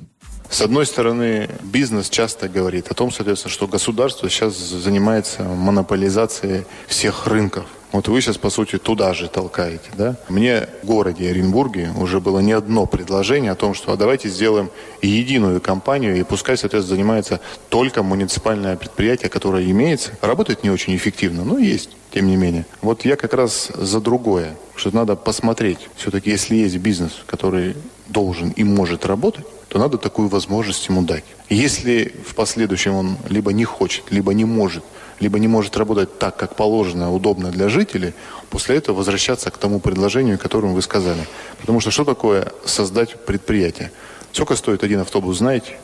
С 0.50 0.62
одной 0.62 0.86
стороны, 0.86 1.50
бизнес 1.62 2.10
часто 2.10 2.48
говорит 2.48 2.90
о 2.90 2.94
том, 2.94 3.12
соответственно, 3.12 3.52
что 3.52 3.68
государство 3.68 4.30
сейчас 4.30 4.58
занимается 4.58 5.44
монополизацией 5.44 6.66
всех 6.88 7.28
рынков. 7.28 7.66
Вот 7.92 8.10
вы 8.10 8.22
сейчас, 8.22 8.38
по 8.38 8.50
сути, 8.50 8.78
туда 8.78 9.14
же 9.14 9.30
толкаете, 9.30 9.90
да? 9.98 10.18
Мне 10.28 10.68
в 10.84 10.86
городе 10.86 11.30
Оренбурге 11.30 11.92
уже 11.98 12.20
было 12.20 12.40
не 12.40 12.52
одно 12.52 12.86
предложение 12.86 13.52
о 13.52 13.56
том, 13.56 13.74
что 13.74 13.94
а 13.94 13.98
давайте 13.98 14.28
сделаем 14.28 14.70
единую 15.02 15.62
компанию, 15.62 16.18
и 16.18 16.24
пускай, 16.24 16.58
соответственно, 16.58 16.98
занимается 16.98 17.40
только 17.70 18.04
муниципальное 18.04 18.76
предприятие, 18.76 19.30
которое 19.30 19.64
имеется. 19.72 20.12
Работает 20.22 20.64
не 20.64 20.70
очень 20.70 20.96
эффективно, 20.96 21.46
но 21.46 21.58
есть, 21.58 21.92
тем 22.12 22.28
не 22.28 22.36
менее. 22.36 22.66
Вот 22.82 23.06
я 23.06 23.16
как 23.16 23.34
раз 23.34 23.72
за 23.74 24.02
другое, 24.02 24.56
что 24.76 24.94
надо 24.94 25.16
посмотреть. 25.16 25.90
Все-таки, 25.96 26.30
если 26.30 26.56
есть 26.56 26.78
бизнес, 26.78 27.12
который 27.26 27.76
должен 28.08 28.50
и 28.50 28.64
может 28.64 29.06
работать, 29.06 29.46
то 29.70 29.80
надо 29.80 29.98
такую 29.98 30.28
возможность 30.28 30.88
ему 30.88 31.02
дать. 31.02 31.24
Если 31.50 32.14
в 32.28 32.36
последующем 32.36 32.94
он 32.94 33.18
либо 33.30 33.54
не 33.54 33.64
хочет, 33.66 34.12
либо 34.12 34.34
не 34.34 34.46
может 34.46 34.84
либо 35.20 35.40
не 35.40 35.48
может 35.48 35.78
работать 35.78 36.20
так, 36.20 36.36
как 36.38 36.56
положено, 36.56 37.14
удобно 37.14 37.52
для 37.52 37.70
жителей, 37.70 38.14
после 38.50 38.78
этого 38.78 38.98
возвращаться 38.98 39.50
к 39.52 39.58
тому 39.58 39.80
предложению, 39.80 40.38
которое 40.38 40.74
вы 40.74 40.82
сказали. 40.82 41.28
Потому 41.60 41.80
что 41.80 41.92
что 41.92 42.06
такое 42.06 42.52
создать 42.66 43.16
предприятие? 43.26 43.92
Сколько 44.32 44.56
стоит 44.56 44.84
один 44.84 45.00
автобус, 45.00 45.38
знаете? 45.38 45.78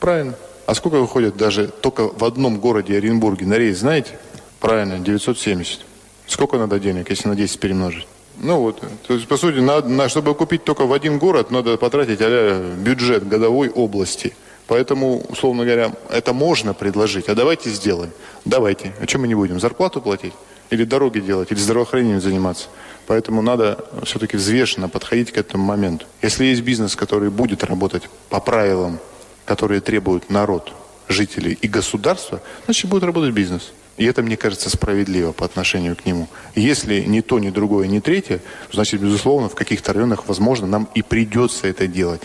Правильно. 0.00 0.34
А 0.66 0.74
сколько 0.74 0.96
выходит 0.96 1.36
даже 1.36 1.68
только 1.68 2.08
в 2.08 2.24
одном 2.24 2.58
городе 2.58 2.96
Оренбурге 2.96 3.46
на 3.46 3.54
рейс, 3.54 3.78
знаете? 3.78 4.18
Правильно, 4.60 4.98
970. 4.98 5.80
Сколько 6.26 6.58
надо 6.58 6.78
денег, 6.78 7.10
если 7.10 7.28
на 7.28 7.34
10 7.34 7.58
перемножить? 7.60 8.06
Ну 8.40 8.60
вот, 8.60 8.82
то 9.06 9.14
есть, 9.14 9.26
по 9.26 9.36
сути, 9.36 9.58
надо, 9.58 9.88
на, 9.88 10.08
чтобы 10.08 10.32
купить 10.34 10.62
только 10.62 10.86
в 10.86 10.92
один 10.92 11.18
город, 11.18 11.50
надо 11.50 11.76
потратить 11.76 12.18
а 12.20 12.74
бюджет 12.76 13.26
годовой 13.26 13.68
области– 13.68 14.34
Поэтому, 14.68 15.22
условно 15.28 15.64
говоря, 15.64 15.92
это 16.10 16.32
можно 16.32 16.74
предложить. 16.74 17.28
А 17.28 17.34
давайте 17.34 17.70
сделаем. 17.70 18.12
Давайте. 18.44 18.92
А 19.00 19.06
чем 19.06 19.22
мы 19.22 19.28
не 19.28 19.34
будем? 19.34 19.58
Зарплату 19.58 20.00
платить? 20.02 20.34
Или 20.70 20.84
дороги 20.84 21.20
делать? 21.20 21.50
Или 21.50 21.58
здравоохранением 21.58 22.20
заниматься? 22.20 22.68
Поэтому 23.06 23.40
надо 23.40 23.86
все-таки 24.04 24.36
взвешенно 24.36 24.90
подходить 24.90 25.32
к 25.32 25.38
этому 25.38 25.64
моменту. 25.64 26.04
Если 26.20 26.44
есть 26.44 26.60
бизнес, 26.60 26.94
который 26.94 27.30
будет 27.30 27.64
работать 27.64 28.02
по 28.28 28.40
правилам, 28.40 28.98
которые 29.46 29.80
требуют 29.80 30.28
народ, 30.28 30.74
жители 31.08 31.56
и 31.62 31.66
государство, 31.66 32.42
значит 32.66 32.90
будет 32.90 33.04
работать 33.04 33.32
бизнес. 33.32 33.72
И 33.96 34.04
это, 34.04 34.22
мне 34.22 34.36
кажется, 34.36 34.68
справедливо 34.68 35.32
по 35.32 35.46
отношению 35.46 35.96
к 35.96 36.04
нему. 36.04 36.28
Если 36.54 37.00
ни 37.00 37.22
то, 37.22 37.38
ни 37.38 37.48
другое, 37.48 37.86
ни 37.88 38.00
третье, 38.00 38.40
значит, 38.70 39.00
безусловно, 39.00 39.48
в 39.48 39.54
каких-то 39.54 39.94
районах, 39.94 40.28
возможно, 40.28 40.66
нам 40.66 40.88
и 40.94 41.00
придется 41.00 41.66
это 41.66 41.86
делать. 41.86 42.20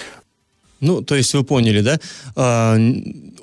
Ну, 0.84 1.02
то 1.02 1.16
есть 1.16 1.34
вы 1.34 1.44
поняли, 1.44 1.82
да? 1.82 2.78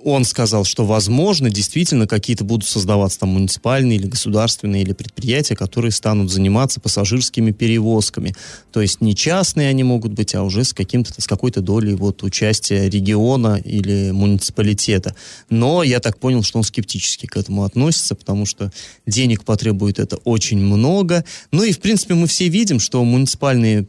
Он 0.03 0.25
сказал, 0.25 0.65
что, 0.65 0.87
возможно, 0.87 1.51
действительно 1.51 2.07
какие-то 2.07 2.45
будут 2.45 2.69
создаваться 2.69 3.21
там 3.21 3.31
муниципальные 3.31 3.99
или 3.99 4.07
государственные 4.07 4.83
или 4.83 4.93
предприятия, 4.93 5.55
которые 5.57 5.93
станут 5.93 6.31
заниматься 6.31 6.81
пассажирскими 6.81 7.51
перевозками. 7.51 8.35
То 8.73 8.81
есть 8.81 9.01
не 9.01 9.15
частные 9.15 9.69
они 9.69 9.83
могут 9.83 10.13
быть, 10.13 10.35
а 10.35 10.43
уже 10.43 10.65
с, 10.65 10.73
каким-то, 10.73 11.13
с 11.21 11.27
какой-то 11.27 11.61
долей 11.61 11.95
вот, 11.95 12.23
участия 12.23 12.89
региона 12.89 13.61
или 13.63 14.11
муниципалитета. 14.11 15.15
Но 15.51 15.83
я 15.83 16.01
так 16.01 16.19
понял, 16.19 16.43
что 16.43 16.59
он 16.59 16.65
скептически 16.65 17.27
к 17.27 17.37
этому 17.37 17.65
относится, 17.65 18.15
потому 18.15 18.47
что 18.47 18.73
денег 19.07 19.45
потребует 19.45 19.99
это 19.99 20.17
очень 20.25 20.59
много. 20.59 21.25
Ну 21.53 21.63
и, 21.63 21.73
в 21.73 21.81
принципе, 21.81 22.15
мы 22.15 22.27
все 22.27 22.49
видим, 22.49 22.81
что 22.81 23.05
муниципальные 23.05 23.87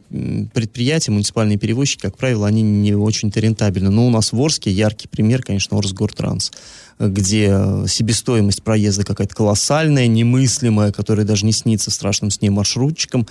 предприятия, 0.52 1.10
муниципальные 1.10 1.58
перевозчики, 1.58 2.02
как 2.02 2.18
правило, 2.18 2.46
они 2.46 2.60
не 2.62 2.94
очень-то 2.94 3.40
рентабельны. 3.40 3.90
Но 3.90 4.06
у 4.06 4.10
нас 4.10 4.32
в 4.32 4.40
Орске 4.40 4.70
яркий 4.70 5.08
пример, 5.08 5.42
конечно, 5.42 5.78
Орск 5.78 6.01
Гортранс, 6.02 6.50
где 6.98 7.48
себестоимость 7.86 8.62
проезда 8.62 9.04
какая-то 9.04 9.34
колоссальная, 9.34 10.08
немыслимая, 10.08 10.92
которая 10.92 11.24
даже 11.24 11.46
не 11.46 11.52
снится 11.52 11.90
страшным 11.90 12.30
с 12.30 12.40
ней 12.40 12.50
маршрутчикам. 12.50 13.26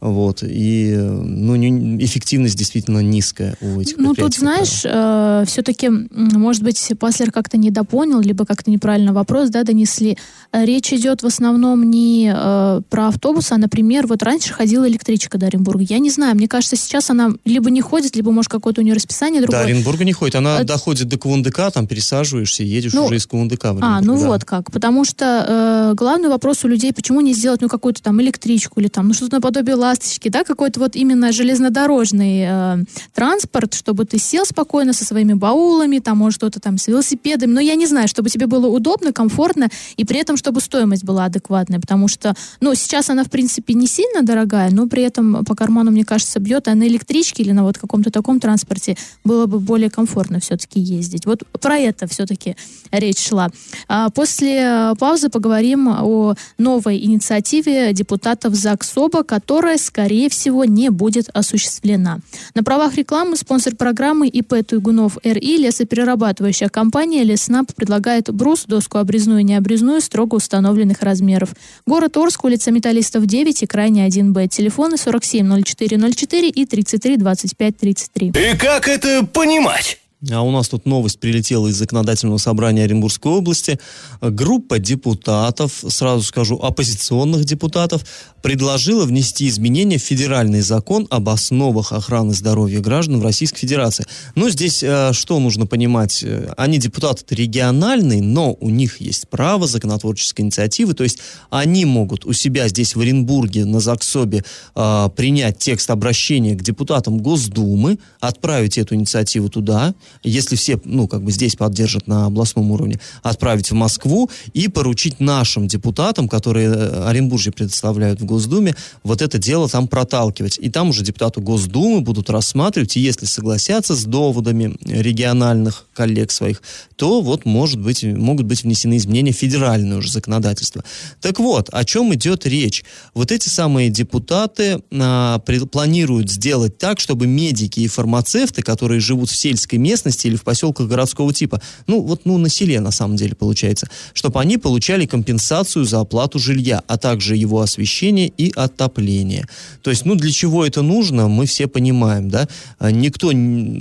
Вот, 0.00 0.42
и 0.42 0.94
ну, 0.96 1.56
не, 1.56 2.04
эффективность 2.04 2.56
действительно 2.56 2.98
низкая 2.98 3.56
у 3.60 3.80
этих 3.80 3.96
Ну, 3.96 4.14
тут, 4.14 4.34
знаешь, 4.34 4.82
э, 4.84 5.44
все-таки, 5.46 5.88
может 6.10 6.62
быть, 6.62 6.92
Паслер 6.98 7.32
как-то 7.32 7.56
недопонял, 7.56 8.20
либо 8.20 8.44
как-то 8.44 8.70
неправильно 8.70 9.12
вопрос 9.12 9.50
да, 9.50 9.62
донесли. 9.62 10.18
Речь 10.52 10.92
идет 10.92 11.22
в 11.22 11.26
основном 11.26 11.90
не 11.90 12.32
э, 12.34 12.80
про 12.90 13.08
автобус, 13.08 13.50
а, 13.52 13.56
например, 13.56 14.06
вот 14.06 14.22
раньше 14.22 14.52
ходила 14.52 14.88
электричка 14.88 15.38
до 15.38 15.46
Оренбурга. 15.46 15.84
Я 15.84 15.98
не 15.98 16.10
знаю, 16.10 16.36
мне 16.36 16.48
кажется, 16.48 16.76
сейчас 16.76 17.10
она 17.10 17.32
либо 17.44 17.70
не 17.70 17.80
ходит, 17.80 18.14
либо, 18.16 18.30
может, 18.30 18.50
какое-то 18.50 18.80
у 18.80 18.84
нее 18.84 18.94
расписание 18.94 19.40
другое. 19.40 19.62
До 19.62 19.66
Оренбурга 19.66 20.04
не 20.04 20.12
ходит, 20.12 20.34
она 20.36 20.58
а... 20.58 20.64
доходит 20.64 21.08
до 21.08 21.18
КУНДК, 21.18 21.72
там 21.72 21.86
пересаживаешься, 21.86 22.62
едешь 22.62 22.92
ну, 22.92 23.06
уже 23.06 23.16
из 23.16 23.26
КУНДК. 23.26 23.64
В 23.64 23.78
а, 23.80 24.00
ну 24.00 24.18
да. 24.18 24.26
вот 24.26 24.44
как. 24.44 24.70
Потому 24.70 25.04
что 25.04 25.90
э, 25.92 25.94
главный 25.94 26.28
вопрос 26.28 26.64
у 26.64 26.68
людей, 26.68 26.92
почему 26.92 27.20
не 27.20 27.32
сделать 27.32 27.60
ну 27.60 27.68
какую-то 27.68 28.02
там 28.02 28.20
электричку 28.20 28.80
или 28.80 28.88
там, 28.88 29.08
ну 29.08 29.14
что-то 29.14 29.36
наподобие 29.36 29.76
ласточки, 29.84 30.28
да, 30.28 30.44
какой-то 30.44 30.80
вот 30.80 30.96
именно 30.96 31.32
железнодорожный 31.32 32.44
э, 32.46 32.84
транспорт, 33.14 33.74
чтобы 33.74 34.04
ты 34.04 34.18
сел 34.18 34.44
спокойно 34.44 34.92
со 34.92 35.04
своими 35.04 35.34
баулами, 35.34 35.98
там, 35.98 36.18
может, 36.18 36.40
что-то 36.40 36.60
там 36.60 36.78
с 36.78 36.88
велосипедами, 36.88 37.52
но 37.52 37.60
я 37.60 37.74
не 37.74 37.86
знаю, 37.86 38.08
чтобы 38.08 38.30
тебе 38.30 38.46
было 38.46 38.66
удобно, 38.66 39.12
комфортно, 39.12 39.68
и 39.96 40.04
при 40.04 40.18
этом, 40.20 40.36
чтобы 40.36 40.60
стоимость 40.60 41.04
была 41.04 41.26
адекватная, 41.26 41.80
потому 41.80 42.08
что, 42.08 42.34
ну, 42.60 42.74
сейчас 42.74 43.10
она, 43.10 43.24
в 43.24 43.30
принципе, 43.30 43.74
не 43.74 43.86
сильно 43.86 44.22
дорогая, 44.22 44.70
но 44.70 44.86
при 44.88 45.02
этом 45.02 45.44
по 45.44 45.54
карману, 45.54 45.90
мне 45.90 46.04
кажется, 46.04 46.40
бьет, 46.40 46.68
а 46.68 46.74
на 46.74 46.86
электричке 46.88 47.42
или 47.42 47.52
на 47.52 47.62
вот 47.64 47.78
каком-то 47.78 48.10
таком 48.10 48.40
транспорте 48.40 48.96
было 49.24 49.46
бы 49.46 49.60
более 49.60 49.90
комфортно 49.90 50.40
все-таки 50.40 50.80
ездить. 50.80 51.26
Вот 51.26 51.42
про 51.60 51.76
это 51.78 52.06
все-таки 52.06 52.56
речь 52.90 53.18
шла. 53.18 53.50
А 53.88 54.10
после 54.10 54.60
э, 54.62 54.94
паузы 54.98 55.28
поговорим 55.28 55.88
о 55.88 56.34
новой 56.58 56.98
инициативе 57.04 57.92
депутатов 57.92 58.54
ЗАГСОБа, 58.54 59.22
которая, 59.22 59.73
скорее 59.78 60.28
всего, 60.28 60.64
не 60.64 60.90
будет 60.90 61.28
осуществлена. 61.32 62.20
На 62.54 62.62
правах 62.62 62.94
рекламы 62.96 63.36
спонсор 63.36 63.76
программы 63.76 64.28
ИП 64.28 64.66
Туйгунов 64.66 65.18
РИ 65.22 65.58
лесоперерабатывающая 65.58 66.68
компания 66.68 67.24
Леснаб 67.24 67.72
предлагает 67.74 68.32
брус, 68.32 68.64
доску 68.66 68.98
обрезную 68.98 69.40
и 69.40 69.44
необрезную 69.44 70.00
строго 70.00 70.36
установленных 70.36 71.02
размеров. 71.02 71.50
Город 71.86 72.16
Орск, 72.16 72.44
улица 72.44 72.70
Металлистов 72.70 73.26
9 73.26 73.62
и 73.62 73.66
крайне 73.66 74.06
1Б. 74.06 74.48
Телефоны 74.48 74.96
47 74.96 75.62
0404 75.64 76.48
и 76.48 76.66
33 76.66 77.16
25 77.16 77.76
33. 77.76 78.28
И 78.28 78.56
как 78.56 78.88
это 78.88 79.26
понимать? 79.26 80.00
А 80.30 80.42
у 80.42 80.50
нас 80.50 80.68
тут 80.68 80.86
новость 80.86 81.18
прилетела 81.18 81.68
из 81.68 81.76
законодательного 81.76 82.38
собрания 82.38 82.84
Оренбургской 82.84 83.32
области. 83.32 83.78
Группа 84.20 84.78
депутатов, 84.78 85.84
сразу 85.88 86.22
скажу, 86.22 86.56
оппозиционных 86.56 87.44
депутатов, 87.44 88.04
предложила 88.42 89.04
внести 89.04 89.48
изменения 89.48 89.98
в 89.98 90.02
федеральный 90.02 90.60
закон 90.60 91.06
об 91.10 91.28
основах 91.28 91.92
охраны 91.92 92.34
здоровья 92.34 92.80
граждан 92.80 93.20
в 93.20 93.22
Российской 93.22 93.60
Федерации. 93.60 94.04
Ну, 94.34 94.48
здесь 94.50 94.82
э, 94.82 95.12
что 95.12 95.38
нужно 95.40 95.66
понимать? 95.66 96.24
Они 96.56 96.78
депутаты 96.78 97.34
региональные, 97.34 98.22
но 98.22 98.54
у 98.60 98.70
них 98.70 99.00
есть 99.00 99.28
право 99.28 99.66
законотворческой 99.66 100.44
инициативы, 100.44 100.94
то 100.94 101.04
есть 101.04 101.18
они 101.50 101.84
могут 101.84 102.26
у 102.26 102.32
себя 102.32 102.68
здесь 102.68 102.96
в 102.96 103.00
Оренбурге 103.00 103.64
на 103.64 103.80
ЗАГСОБе 103.80 104.44
э, 104.74 105.08
принять 105.16 105.58
текст 105.58 105.90
обращения 105.90 106.54
к 106.54 106.62
депутатам 106.62 107.18
Госдумы, 107.18 107.98
отправить 108.20 108.78
эту 108.78 108.94
инициативу 108.94 109.48
туда, 109.48 109.94
если 110.22 110.56
все, 110.56 110.80
ну, 110.84 111.08
как 111.08 111.22
бы 111.22 111.32
здесь 111.32 111.56
поддержат 111.56 112.06
на 112.06 112.26
областном 112.26 112.70
уровне, 112.70 113.00
отправить 113.22 113.70
в 113.70 113.74
Москву 113.74 114.30
и 114.52 114.68
поручить 114.68 115.20
нашим 115.20 115.68
депутатам, 115.68 116.28
которые 116.28 116.68
э, 116.68 117.08
Оренбуржье 117.08 117.52
предоставляют 117.52 118.20
в 118.20 118.24
Госдуме, 118.24 118.74
вот 119.02 119.22
это 119.22 119.38
дело 119.38 119.68
там 119.68 119.88
проталкивать. 119.88 120.58
И 120.58 120.70
там 120.70 120.90
уже 120.90 121.02
депутаты 121.02 121.40
Госдумы 121.40 122.00
будут 122.00 122.30
рассматривать, 122.30 122.96
и 122.96 123.00
если 123.00 123.26
согласятся 123.26 123.94
с 123.94 124.04
доводами 124.04 124.76
региональных 124.84 125.86
коллег 125.92 126.30
своих, 126.30 126.62
то 126.96 127.20
вот 127.20 127.44
может 127.44 127.80
быть, 127.80 128.02
могут 128.04 128.46
быть 128.46 128.62
внесены 128.62 128.96
изменения 128.96 129.32
в 129.32 129.36
федеральное 129.36 129.98
уже 129.98 130.10
законодательство. 130.10 130.84
Так 131.20 131.38
вот, 131.38 131.68
о 131.70 131.84
чем 131.84 132.14
идет 132.14 132.46
речь? 132.46 132.84
Вот 133.14 133.32
эти 133.32 133.48
самые 133.48 133.90
депутаты 133.90 134.80
а, 134.92 135.38
планируют 135.38 136.30
сделать 136.30 136.78
так, 136.78 137.00
чтобы 137.00 137.26
медики 137.26 137.80
и 137.80 137.88
фармацевты, 137.88 138.62
которые 138.62 139.00
живут 139.00 139.30
в 139.30 139.36
сельской 139.36 139.78
местности, 139.78 140.03
местности 140.04 140.26
или 140.26 140.36
в 140.36 140.42
поселках 140.42 140.88
городского 140.88 141.32
типа, 141.32 141.60
ну 141.86 142.00
вот 142.02 142.22
ну 142.24 142.38
на 142.38 142.48
селе 142.48 142.80
на 142.80 142.90
самом 142.90 143.16
деле 143.16 143.34
получается, 143.34 143.88
чтобы 144.12 144.40
они 144.40 144.58
получали 144.58 145.06
компенсацию 145.06 145.84
за 145.84 146.00
оплату 146.00 146.38
жилья, 146.38 146.82
а 146.86 146.98
также 146.98 147.36
его 147.36 147.60
освещение 147.60 148.28
и 148.28 148.52
отопление. 148.54 149.46
То 149.82 149.90
есть, 149.90 150.04
ну 150.04 150.14
для 150.14 150.30
чего 150.30 150.66
это 150.66 150.82
нужно, 150.82 151.28
мы 151.28 151.46
все 151.46 151.66
понимаем, 151.66 152.28
да? 152.28 152.48
А, 152.78 152.90
никто, 152.90 153.30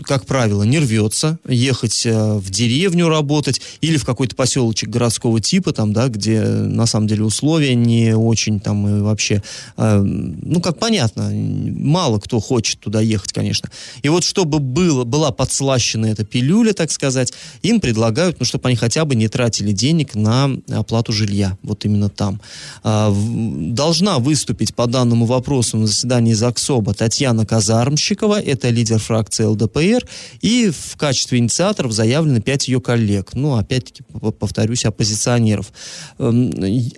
как 0.03 0.25
правило, 0.25 0.63
не 0.63 0.79
рвется 0.79 1.37
ехать 1.47 2.05
э, 2.05 2.33
в 2.37 2.49
деревню 2.49 3.09
работать 3.09 3.61
или 3.81 3.97
в 3.97 4.05
какой-то 4.05 4.35
поселочек 4.35 4.89
городского 4.89 5.39
типа, 5.41 5.73
там, 5.73 5.93
да, 5.93 6.07
где 6.07 6.41
на 6.41 6.85
самом 6.85 7.07
деле 7.07 7.23
условия 7.23 7.75
не 7.75 8.15
очень 8.15 8.59
там 8.59 8.87
и 8.87 9.01
вообще, 9.01 9.43
э, 9.77 9.97
ну 9.99 10.61
как 10.61 10.79
понятно, 10.79 11.29
мало 11.33 12.19
кто 12.19 12.39
хочет 12.39 12.79
туда 12.79 13.01
ехать, 13.01 13.33
конечно. 13.33 13.69
И 14.03 14.09
вот 14.09 14.23
чтобы 14.23 14.59
было, 14.59 15.03
была 15.03 15.31
подслащена 15.31 16.02
эта 16.05 16.23
пилюля, 16.23 16.73
так 16.73 16.91
сказать, 16.91 17.33
им 17.61 17.79
предлагают, 17.79 18.39
ну, 18.39 18.45
чтобы 18.45 18.69
они 18.69 18.75
хотя 18.75 19.05
бы 19.05 19.15
не 19.15 19.27
тратили 19.27 19.71
денег 19.71 20.15
на 20.15 20.51
оплату 20.69 21.11
жилья, 21.11 21.57
вот 21.63 21.85
именно 21.85 22.09
там. 22.09 22.41
А, 22.83 23.13
должна 23.13 24.19
выступить 24.19 24.75
по 24.75 24.87
данному 24.87 25.25
вопросу 25.25 25.77
на 25.77 25.87
заседании 25.87 26.33
ЗАГСОБа 26.33 26.93
Татьяна 26.93 27.45
Казармщикова, 27.45 28.41
это 28.41 28.69
лидер 28.69 28.99
фракции 28.99 29.45
ЛДПР, 29.45 30.05
и 30.41 30.71
в 30.71 30.97
качестве 30.97 31.39
инициаторов 31.39 31.91
заявлены 31.91 32.41
пять 32.41 32.67
ее 32.67 32.81
коллег, 32.81 33.31
ну, 33.33 33.55
опять-таки, 33.55 34.03
повторюсь, 34.39 34.85
оппозиционеров. 34.85 35.71
Эм, 36.19 36.51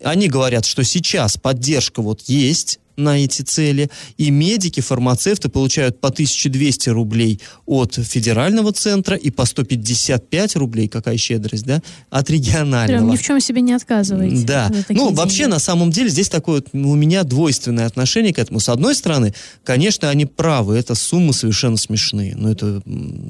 они 0.04 0.28
говорят, 0.28 0.66
что 0.66 0.84
сейчас 0.84 1.38
поддержка 1.38 2.02
вот 2.02 2.22
есть, 2.22 2.80
на 2.98 3.24
эти 3.24 3.42
цели. 3.42 3.90
И 4.18 4.32
медики, 4.32 4.80
фармацевты 4.82 5.50
получают 5.50 6.00
по 6.00 6.10
1200 6.10 6.90
рублей 6.90 7.40
от 7.66 7.96
федерального 7.96 8.72
центра 8.74 9.16
и 9.16 9.30
по 9.30 9.46
155 9.46 10.56
рублей, 10.56 10.88
какая 10.88 11.18
щедрость, 11.18 11.66
да, 11.66 11.82
от 12.10 12.30
регионального. 12.30 13.00
Прям 13.00 13.10
ни 13.10 13.18
в 13.18 13.24
чем 13.24 13.40
себе 13.40 13.62
не 13.62 13.74
отказываете. 13.74 14.46
Да. 14.46 14.72
Ну, 14.90 15.08
деньги. 15.08 15.16
вообще, 15.16 15.48
на 15.48 15.60
самом 15.60 15.92
деле, 15.92 16.10
здесь 16.10 16.30
такое 16.30 16.56
вот, 16.62 16.70
у 16.74 16.96
меня 16.96 17.24
двойственное 17.24 17.86
отношение 17.86 18.34
к 18.34 18.40
этому. 18.40 18.60
С 18.60 18.70
одной 18.70 18.96
стороны, 18.96 19.34
конечно, 19.64 20.10
они 20.10 20.26
правы, 20.26 20.78
это 20.78 20.96
суммы 20.96 21.34
совершенно 21.34 21.78
смешные. 21.78 22.36
Но 22.36 22.52
это, 22.52 22.82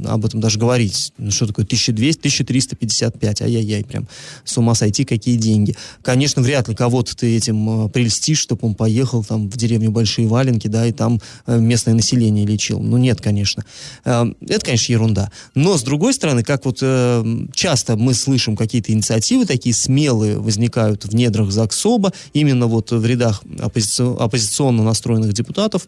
об 0.06 0.26
этом 0.26 0.40
даже 0.40 0.60
говорить. 0.60 1.14
Ну, 1.18 1.32
что 1.32 1.48
такое 1.48 1.66
1200, 1.66 2.20
1355, 2.20 3.42
ай-яй-яй, 3.42 3.84
прям 3.84 4.08
с 4.44 4.58
ума 4.58 4.76
сойти, 4.76 5.06
какие 5.06 5.36
деньги. 5.36 5.76
Конечно, 6.02 6.42
вряд 6.42 6.68
ли 6.68 6.76
кого-то 6.76 7.16
ты 7.16 7.36
этим 7.36 7.86
э, 7.86 7.90
прельстишь, 7.90 8.40
чтобы 8.40 8.68
он 8.68 8.76
поехал 8.76 9.24
там 9.24 9.50
в 9.56 9.58
деревню 9.58 9.92
Большие 9.92 10.28
Валенки, 10.28 10.68
да, 10.68 10.86
и 10.86 10.92
там 10.92 11.20
э, 11.48 11.58
местное 11.58 11.94
население 11.94 12.46
лечил. 12.46 12.80
Ну, 12.80 12.98
нет, 12.98 13.22
конечно. 13.22 13.66
Э, 14.04 14.26
это, 14.48 14.66
конечно, 14.66 14.92
ерунда. 14.92 15.32
Но, 15.56 15.78
с 15.78 15.84
другой 15.84 16.14
стороны, 16.14 16.44
как 16.44 16.66
вот 16.66 16.80
э, 16.82 17.24
часто 17.54 17.96
мы 17.96 18.14
слышим 18.14 18.56
какие-то 18.56 18.92
инициативы 18.92 19.46
такие 19.46 19.74
смелые 19.74 20.38
возникают 20.38 21.06
в 21.06 21.16
недрах 21.16 21.52
ЗАГСОБа, 21.52 22.14
именно 22.34 22.68
вот 22.68 22.92
в 22.92 23.06
рядах 23.06 23.44
оппозиционно 23.60 24.84
настроенных 24.84 25.34
депутатов, 25.34 25.88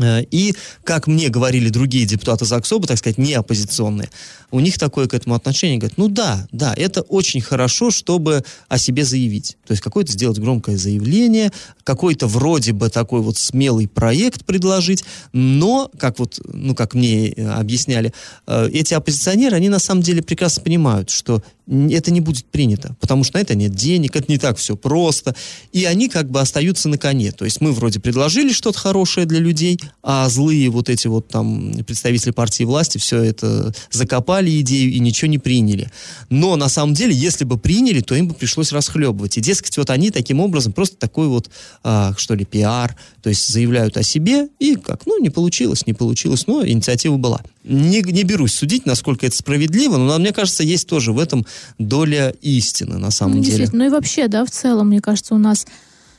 и, 0.00 0.54
как 0.84 1.08
мне 1.08 1.28
говорили 1.28 1.70
другие 1.70 2.06
депутаты 2.06 2.44
ЗАГСОБа, 2.44 2.86
так 2.86 2.98
сказать, 2.98 3.18
не 3.18 3.34
оппозиционные, 3.34 4.10
у 4.50 4.60
них 4.60 4.78
такое 4.78 5.06
к 5.06 5.14
этому 5.14 5.34
отношение, 5.34 5.78
говорят, 5.78 5.98
ну 5.98 6.08
да, 6.08 6.46
да, 6.52 6.74
это 6.76 7.02
очень 7.02 7.40
хорошо, 7.40 7.90
чтобы 7.90 8.44
о 8.68 8.78
себе 8.78 9.04
заявить. 9.04 9.56
То 9.66 9.72
есть 9.72 9.82
какое-то 9.82 10.12
сделать 10.12 10.38
громкое 10.38 10.76
заявление, 10.76 11.52
какой-то 11.84 12.26
вроде 12.26 12.72
бы 12.72 12.88
такой 12.90 13.20
вот 13.20 13.36
смелый 13.36 13.88
проект 13.88 14.44
предложить, 14.44 15.04
но, 15.32 15.90
как 15.98 16.18
вот, 16.18 16.40
ну, 16.44 16.74
как 16.74 16.94
мне 16.94 17.30
э, 17.30 17.48
объясняли, 17.48 18.12
э, 18.46 18.68
эти 18.72 18.94
оппозиционеры, 18.94 19.56
они 19.56 19.68
на 19.68 19.78
самом 19.78 20.02
деле 20.02 20.22
прекрасно 20.22 20.62
понимают, 20.62 21.10
что 21.10 21.42
это 21.68 22.10
не 22.10 22.20
будет 22.20 22.46
принято, 22.46 22.96
потому 23.00 23.24
что 23.24 23.36
на 23.36 23.42
это 23.42 23.54
нет 23.54 23.74
денег, 23.74 24.16
это 24.16 24.30
не 24.32 24.38
так 24.38 24.56
все 24.56 24.76
просто, 24.76 25.34
и 25.72 25.84
они 25.84 26.08
как 26.08 26.30
бы 26.30 26.40
остаются 26.40 26.88
на 26.88 26.96
коне. 26.96 27.30
То 27.32 27.44
есть 27.44 27.60
мы 27.60 27.72
вроде 27.72 28.00
предложили 28.00 28.52
что-то 28.52 28.78
хорошее 28.78 29.26
для 29.26 29.38
людей, 29.38 29.78
а 30.02 30.28
злые 30.30 30.70
вот 30.70 30.88
эти 30.88 31.08
вот 31.08 31.28
там 31.28 31.74
представители 31.86 32.30
партии 32.30 32.64
власти 32.64 32.96
все 32.96 33.22
это 33.22 33.74
закопали, 33.90 34.37
сформировали 34.38 34.60
идею 34.60 34.92
и 34.92 34.98
ничего 35.00 35.30
не 35.30 35.38
приняли. 35.38 35.90
Но 36.30 36.56
на 36.56 36.68
самом 36.68 36.94
деле, 36.94 37.14
если 37.14 37.44
бы 37.44 37.58
приняли, 37.58 38.00
то 38.00 38.14
им 38.14 38.28
бы 38.28 38.34
пришлось 38.34 38.72
расхлебывать. 38.72 39.36
И, 39.38 39.40
дескать, 39.40 39.76
вот 39.78 39.90
они 39.90 40.10
таким 40.10 40.40
образом 40.40 40.72
просто 40.72 40.96
такой 40.96 41.28
вот, 41.28 41.50
а, 41.82 42.14
что 42.16 42.34
ли, 42.34 42.44
пиар, 42.44 42.96
то 43.22 43.28
есть 43.28 43.48
заявляют 43.48 43.96
о 43.96 44.02
себе, 44.02 44.48
и 44.58 44.76
как, 44.76 45.06
ну, 45.06 45.20
не 45.20 45.30
получилось, 45.30 45.86
не 45.86 45.94
получилось, 45.94 46.46
но 46.46 46.66
инициатива 46.66 47.16
была. 47.16 47.40
Не, 47.64 48.00
не 48.02 48.22
берусь 48.22 48.54
судить, 48.54 48.86
насколько 48.86 49.26
это 49.26 49.36
справедливо, 49.36 49.96
но 49.96 50.18
мне 50.18 50.32
кажется, 50.32 50.62
есть 50.62 50.88
тоже 50.88 51.12
в 51.12 51.18
этом 51.18 51.46
доля 51.78 52.32
истины, 52.42 52.98
на 52.98 53.10
самом 53.10 53.38
ну, 53.38 53.44
деле. 53.44 53.68
Ну 53.72 53.86
и 53.86 53.88
вообще, 53.88 54.28
да, 54.28 54.44
в 54.44 54.50
целом, 54.50 54.88
мне 54.88 55.00
кажется, 55.00 55.34
у 55.34 55.38
нас 55.38 55.66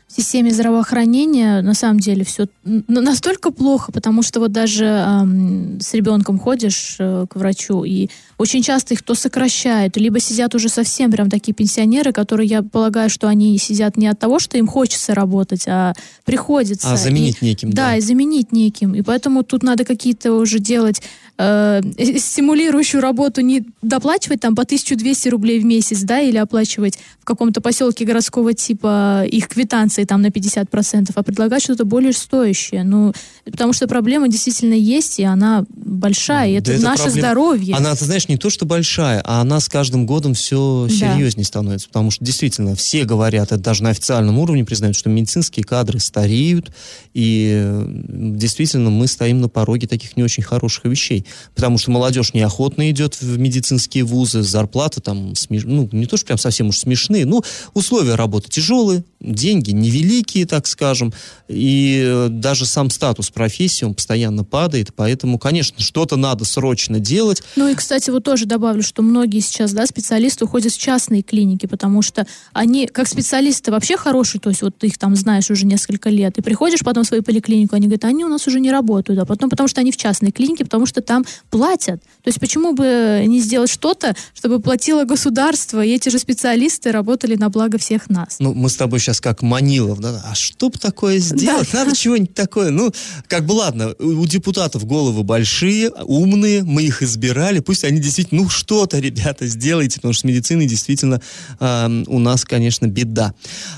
в 0.09 0.15
системе 0.15 0.51
здравоохранения 0.51 1.61
на 1.61 1.75
самом 1.75 1.99
деле 1.99 2.25
все 2.25 2.47
настолько 2.63 3.51
плохо, 3.51 3.91
потому 3.91 4.23
что 4.23 4.39
вот 4.39 4.51
даже 4.51 4.85
эм, 4.85 5.79
с 5.79 5.93
ребенком 5.93 6.39
ходишь 6.39 6.95
э, 6.97 7.27
к 7.29 7.35
врачу, 7.35 7.83
и 7.83 8.09
очень 8.39 8.63
часто 8.63 8.95
их 8.95 9.03
то 9.03 9.13
сокращают, 9.13 9.97
либо 9.97 10.19
сидят 10.19 10.55
уже 10.55 10.67
совсем 10.69 11.11
прям 11.11 11.29
такие 11.29 11.53
пенсионеры, 11.53 12.11
которые, 12.11 12.47
я 12.47 12.63
полагаю, 12.63 13.09
что 13.11 13.27
они 13.27 13.55
сидят 13.59 13.97
не 13.97 14.07
от 14.07 14.17
того, 14.17 14.39
что 14.39 14.57
им 14.57 14.65
хочется 14.65 15.13
работать, 15.13 15.65
а 15.67 15.93
приходится. 16.25 16.91
А 16.91 16.97
заменить 16.97 17.37
и, 17.41 17.45
неким, 17.45 17.71
да. 17.71 17.89
Да, 17.89 17.95
и 17.97 18.01
заменить 18.01 18.51
неким. 18.51 18.95
И 18.95 19.03
поэтому 19.03 19.43
тут 19.43 19.61
надо 19.61 19.85
какие-то 19.85 20.33
уже 20.33 20.57
делать 20.57 21.03
э, 21.37 21.81
стимулирующую 22.17 23.01
работу, 23.01 23.41
не 23.41 23.63
доплачивать 23.81 24.41
там 24.41 24.55
по 24.55 24.63
1200 24.63 25.29
рублей 25.29 25.59
в 25.59 25.65
месяц, 25.65 26.01
да, 26.01 26.19
или 26.19 26.37
оплачивать 26.37 26.97
в 27.19 27.25
каком-то 27.25 27.61
поселке 27.61 28.05
городского 28.05 28.53
типа 28.53 29.23
их 29.29 29.47
квитанции 29.47 29.98
там 30.05 30.21
на 30.21 30.27
50%, 30.27 31.11
а 31.13 31.23
предлагать 31.23 31.63
что-то 31.63 31.85
более 31.85 32.13
стоящее. 32.13 32.83
Ну, 32.83 33.13
потому 33.45 33.73
что 33.73 33.87
проблема 33.87 34.27
действительно 34.27 34.73
есть, 34.73 35.19
и 35.19 35.23
она 35.23 35.65
большая, 35.69 36.49
и 36.49 36.53
это, 36.53 36.67
да 36.67 36.73
это 36.73 36.83
наше 36.83 37.03
проблема... 37.03 37.21
здоровье. 37.21 37.75
Она, 37.75 37.95
ты 37.95 38.05
знаешь, 38.05 38.27
не 38.27 38.37
то, 38.37 38.49
что 38.49 38.65
большая, 38.65 39.21
а 39.25 39.41
она 39.41 39.59
с 39.59 39.69
каждым 39.69 40.05
годом 40.05 40.33
все 40.33 40.87
да. 40.89 40.95
серьезнее 40.95 41.45
становится, 41.45 41.87
потому 41.87 42.11
что 42.11 42.23
действительно 42.23 42.75
все 42.75 43.05
говорят, 43.05 43.51
это 43.51 43.57
даже 43.57 43.83
на 43.83 43.89
официальном 43.89 44.39
уровне 44.39 44.65
признают, 44.65 44.95
что 44.95 45.09
медицинские 45.09 45.63
кадры 45.63 45.99
стареют, 45.99 46.71
и 47.13 47.83
действительно 48.07 48.89
мы 48.89 49.07
стоим 49.07 49.41
на 49.41 49.49
пороге 49.49 49.87
таких 49.87 50.17
не 50.17 50.23
очень 50.23 50.43
хороших 50.43 50.85
вещей, 50.85 51.25
потому 51.55 51.77
что 51.77 51.91
молодежь 51.91 52.33
неохотно 52.33 52.89
идет 52.91 53.19
в 53.21 53.37
медицинские 53.37 54.03
вузы, 54.03 54.43
зарплаты 54.43 55.01
там, 55.01 55.35
смеш... 55.35 55.63
ну, 55.65 55.89
не 55.91 56.05
то, 56.05 56.17
что 56.17 56.27
прям 56.27 56.37
совсем 56.37 56.67
уж 56.67 56.77
смешные, 56.77 57.25
но 57.25 57.43
условия 57.73 58.15
работы 58.15 58.49
тяжелые, 58.49 59.03
деньги 59.19 59.71
невеликие, 59.89 60.45
так 60.45 60.67
скажем, 60.67 61.13
и 61.47 62.03
э, 62.05 62.27
даже 62.29 62.65
сам 62.65 62.89
статус 62.89 63.29
профессии, 63.29 63.85
он 63.85 63.95
постоянно 63.95 64.43
падает, 64.43 64.93
поэтому, 64.95 65.39
конечно, 65.39 65.81
что-то 65.81 66.15
надо 66.15 66.45
срочно 66.45 66.99
делать. 66.99 67.41
Ну 67.55 67.67
и, 67.67 67.75
кстати, 67.75 68.09
вот 68.09 68.23
тоже 68.23 68.45
добавлю, 68.45 68.83
что 68.83 69.01
многие 69.01 69.39
сейчас, 69.39 69.73
да, 69.73 69.85
специалисты 69.85 70.45
уходят 70.45 70.71
в 70.71 70.79
частные 70.79 71.23
клиники, 71.23 71.65
потому 71.65 72.01
что 72.01 72.27
они, 72.53 72.87
как 72.87 73.07
специалисты, 73.07 73.71
вообще 73.71 73.97
хорошие, 73.97 74.39
то 74.39 74.49
есть 74.49 74.61
вот 74.61 74.77
ты 74.77 74.87
их 74.87 74.97
там 74.97 75.15
знаешь 75.15 75.49
уже 75.49 75.65
несколько 75.65 76.09
лет, 76.09 76.37
и 76.37 76.41
приходишь 76.41 76.81
потом 76.81 77.03
в 77.03 77.07
свою 77.07 77.23
поликлинику, 77.23 77.75
они 77.75 77.87
говорят, 77.87 78.05
они 78.05 78.23
у 78.23 78.29
нас 78.29 78.47
уже 78.47 78.59
не 78.59 78.71
работают, 78.71 79.19
а 79.19 79.25
потом 79.25 79.49
потому 79.49 79.67
что 79.67 79.81
они 79.81 79.91
в 79.91 79.97
частной 79.97 80.31
клинике, 80.31 80.63
потому 80.63 80.85
что 80.85 81.01
там 81.01 81.25
платят. 81.49 82.01
То 82.01 82.27
есть 82.27 82.39
почему 82.39 82.73
бы 82.73 83.23
не 83.25 83.39
сделать 83.39 83.69
что-то, 83.69 84.15
чтобы 84.33 84.59
платило 84.59 85.03
государство, 85.03 85.83
и 85.83 85.89
эти 85.89 86.09
же 86.09 86.19
специалисты 86.19 86.91
работали 86.91 87.35
на 87.35 87.49
благо 87.49 87.77
всех 87.77 88.09
нас? 88.09 88.37
Ну, 88.39 88.53
мы 88.53 88.69
с 88.69 88.75
тобой 88.75 88.99
сейчас 88.99 89.19
как 89.19 89.41
Манилов, 89.41 89.78
да? 89.99 90.21
А 90.25 90.35
что 90.35 90.69
бы 90.69 90.77
такое 90.77 91.19
сделать? 91.19 91.69
Да. 91.71 91.83
Надо 91.83 91.95
чего-нибудь 91.95 92.33
такое. 92.33 92.71
Ну, 92.71 92.91
как 93.27 93.45
бы 93.45 93.53
ладно, 93.53 93.93
у 93.99 94.25
депутатов 94.25 94.85
головы 94.85 95.23
большие, 95.23 95.89
умные, 95.89 96.63
мы 96.63 96.83
их 96.83 97.01
избирали, 97.01 97.59
пусть 97.59 97.83
они 97.83 97.99
действительно, 97.99 98.43
ну, 98.43 98.49
что-то, 98.49 98.99
ребята, 98.99 99.47
сделайте, 99.47 99.95
потому 99.95 100.13
что 100.13 100.21
с 100.21 100.23
медициной 100.23 100.65
действительно 100.65 101.21
э, 101.59 102.03
у 102.07 102.19
нас, 102.19 102.45
конечно, 102.45 102.87
беда. 102.87 103.33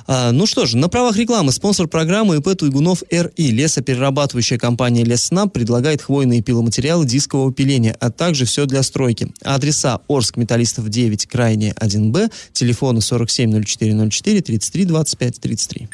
А, 0.08 0.32
ну 0.32 0.46
что 0.46 0.66
ж, 0.66 0.74
на 0.74 0.90
правах 0.90 1.16
рекламы 1.18 1.52
спонсор 1.52 1.88
программы 1.88 2.38
ИП 2.38 2.56
Туйгунов 2.58 3.04
РИ. 3.10 3.52
Лесоперерабатывающая 3.52 4.58
компания 4.58 5.04
Леснаб 5.04 5.54
предлагает 5.54 6.02
хвойные 6.02 6.42
пиломатериалы 6.42 7.06
дискового 7.06 7.54
пиления, 7.54 7.96
а 8.00 8.12
также 8.12 8.46
все 8.46 8.66
для 8.66 8.84
стройки. 8.84 9.32
Адреса 9.44 10.00
Орск, 10.08 10.38
Металлистов 10.38 10.90
9, 10.90 11.28
Крайне 11.28 11.72
1Б, 11.72 12.32
телефоны 12.54 13.00
470404 13.00 14.42
33 14.42 14.86
25 14.86 15.40
33. 15.40 15.90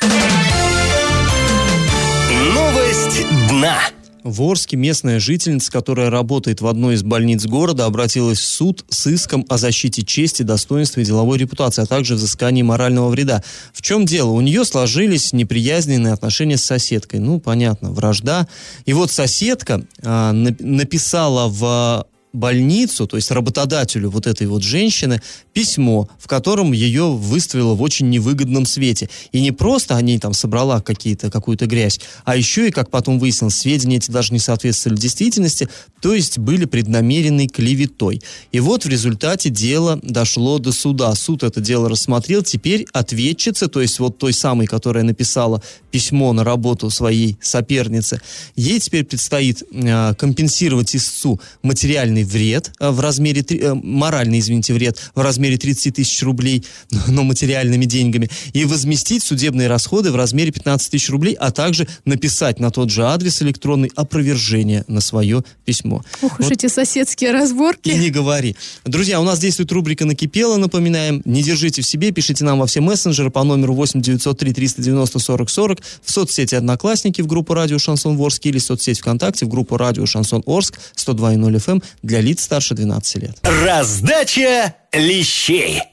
Новость 2.54 3.26
дна. 3.50 3.78
В 4.24 4.42
Орске 4.42 4.76
местная 4.76 5.20
жительница, 5.22 5.72
которая 5.72 6.10
работает 6.10 6.60
в 6.60 6.68
одной 6.68 6.96
из 6.96 7.04
больниц 7.04 7.46
города, 7.46 7.86
обратилась 7.86 8.40
в 8.40 8.46
суд 8.46 8.84
с 8.90 9.08
иском 9.08 9.46
о 9.48 9.58
защите 9.58 10.04
чести, 10.04 10.44
достоинства 10.44 11.00
и 11.00 11.06
деловой 11.06 11.38
репутации, 11.38 11.84
а 11.84 11.86
также 11.86 12.16
взыскании 12.16 12.62
морального 12.62 13.08
вреда. 13.08 13.42
В 13.72 13.82
чем 13.82 14.06
дело? 14.06 14.32
У 14.32 14.42
нее 14.42 14.66
сложились 14.66 15.32
неприязненные 15.32 16.12
отношения 16.12 16.58
с 16.58 16.64
соседкой. 16.66 17.22
Ну, 17.22 17.40
понятно, 17.40 17.92
вражда. 17.92 18.48
И 18.86 18.92
вот 18.92 19.12
соседка 19.12 19.86
а, 20.04 20.34
написала 20.34 21.48
в 21.48 22.06
больницу, 22.34 23.08
то 23.08 23.16
есть 23.16 23.32
работодателю 23.32 24.10
вот 24.10 24.28
этой 24.28 24.48
вот 24.48 24.64
женщины, 24.64 25.22
письмо, 25.54 26.08
в 26.20 26.28
котором 26.28 26.72
ее 26.72 27.12
выставила 27.12 27.74
в 27.74 27.82
очень 27.82 28.10
невыгодном 28.10 28.66
свете. 28.66 29.10
И 29.32 29.42
не 29.42 29.52
просто 29.52 29.96
о 29.96 30.02
ней 30.02 30.20
там 30.20 30.34
собрала 30.34 30.82
какие-то, 30.82 31.32
какую-то 31.32 31.66
грязь, 31.66 32.00
а 32.26 32.36
еще 32.36 32.68
и, 32.68 32.72
как 32.72 32.92
потом 32.92 33.18
выяснилось, 33.20 33.56
сведения 33.56 33.98
эти 33.98 34.12
даже 34.12 34.34
не 34.34 34.40
соответствовали 34.40 35.00
действительности, 35.00 35.68
то 36.02 36.14
есть 36.14 36.38
были 36.38 36.66
преднамеренной 36.66 37.48
клеветой. 37.48 38.22
И 38.52 38.60
вот 38.60 38.86
в 38.86 38.90
результате 38.90 39.50
дело 39.50 40.00
дошло 40.04 40.60
до 40.60 40.72
суда. 40.72 41.16
Суд 41.16 41.44
это 41.44 41.60
дело 41.62 41.90
рассмотрел. 41.90 42.44
Теперь 42.44 42.86
ответчица, 42.94 43.68
то 43.68 43.82
есть 43.82 44.00
вот 44.00 44.18
той 44.18 44.34
самой, 44.34 44.68
которая 44.68 45.04
написала 45.04 45.64
письмо 45.92 46.34
на 46.34 46.44
работу 46.44 46.90
своей 46.90 47.38
соперницы, 47.42 48.22
ей 48.56 48.80
теперь 48.80 49.06
предстоит 49.06 49.64
э, 49.72 50.14
компенсировать 50.16 50.96
истцу 50.96 51.40
материальный 51.64 52.27
вред 52.28 52.72
э, 52.80 52.90
в 52.90 53.00
размере, 53.00 53.42
э, 53.42 53.74
моральный, 53.74 54.40
извините, 54.40 54.74
вред 54.74 55.00
в 55.16 55.22
размере 55.22 55.58
30 55.58 55.96
тысяч 55.96 56.22
рублей, 56.24 56.64
но 57.08 57.24
материальными 57.24 57.86
деньгами, 57.86 58.30
и 58.54 58.66
возместить 58.66 59.24
судебные 59.24 59.68
расходы 59.68 60.12
в 60.12 60.16
размере 60.16 60.52
15 60.52 60.92
тысяч 60.92 61.10
рублей, 61.10 61.34
а 61.34 61.52
также 61.52 61.88
написать 62.06 62.60
на 62.60 62.72
тот 62.72 62.90
же 62.90 63.06
адрес 63.06 63.42
электронный 63.42 63.92
опровержение 63.96 64.84
на 64.88 65.02
свое 65.02 65.44
письмо. 65.66 66.04
Ух 66.22 66.40
вот. 66.40 66.52
эти 66.52 66.68
соседские 66.68 67.32
разборки. 67.32 67.90
И 67.90 67.98
не 67.98 68.10
говори. 68.10 68.56
Друзья, 68.86 69.20
у 69.20 69.24
нас 69.24 69.40
действует 69.40 69.72
рубрика 69.72 70.06
«Накипело», 70.06 70.58
напоминаем. 70.58 71.22
Не 71.26 71.44
держите 71.44 71.82
в 71.82 71.86
себе, 71.86 72.12
пишите 72.12 72.44
нам 72.44 72.60
во 72.60 72.68
все 72.68 72.82
мессенджеры 72.82 73.30
по 73.30 73.44
номеру 73.44 73.74
8 73.74 74.02
903 74.02 74.54
390 74.54 75.20
40 75.20 75.50
40 75.50 75.80
в 76.04 76.12
соцсети 76.12 76.56
«Одноклассники» 76.56 77.22
в 77.22 77.28
группу 77.28 77.54
«Радио 77.54 77.80
Шансон 77.80 78.20
Орск» 78.20 78.46
или 78.46 78.60
в 78.60 78.64
соцсети 78.64 79.00
ВКонтакте 79.00 79.46
в 79.46 79.50
группу 79.50 79.78
«Радио 79.78 80.06
Шансон 80.06 80.44
Орск» 80.46 80.80
102.0 80.96 81.56
FM 81.56 81.84
для 82.08 82.22
лиц 82.22 82.42
старше 82.42 82.74
12 82.74 83.16
лет. 83.22 83.38
Раздача 83.44 84.74
лещей. 84.94 85.84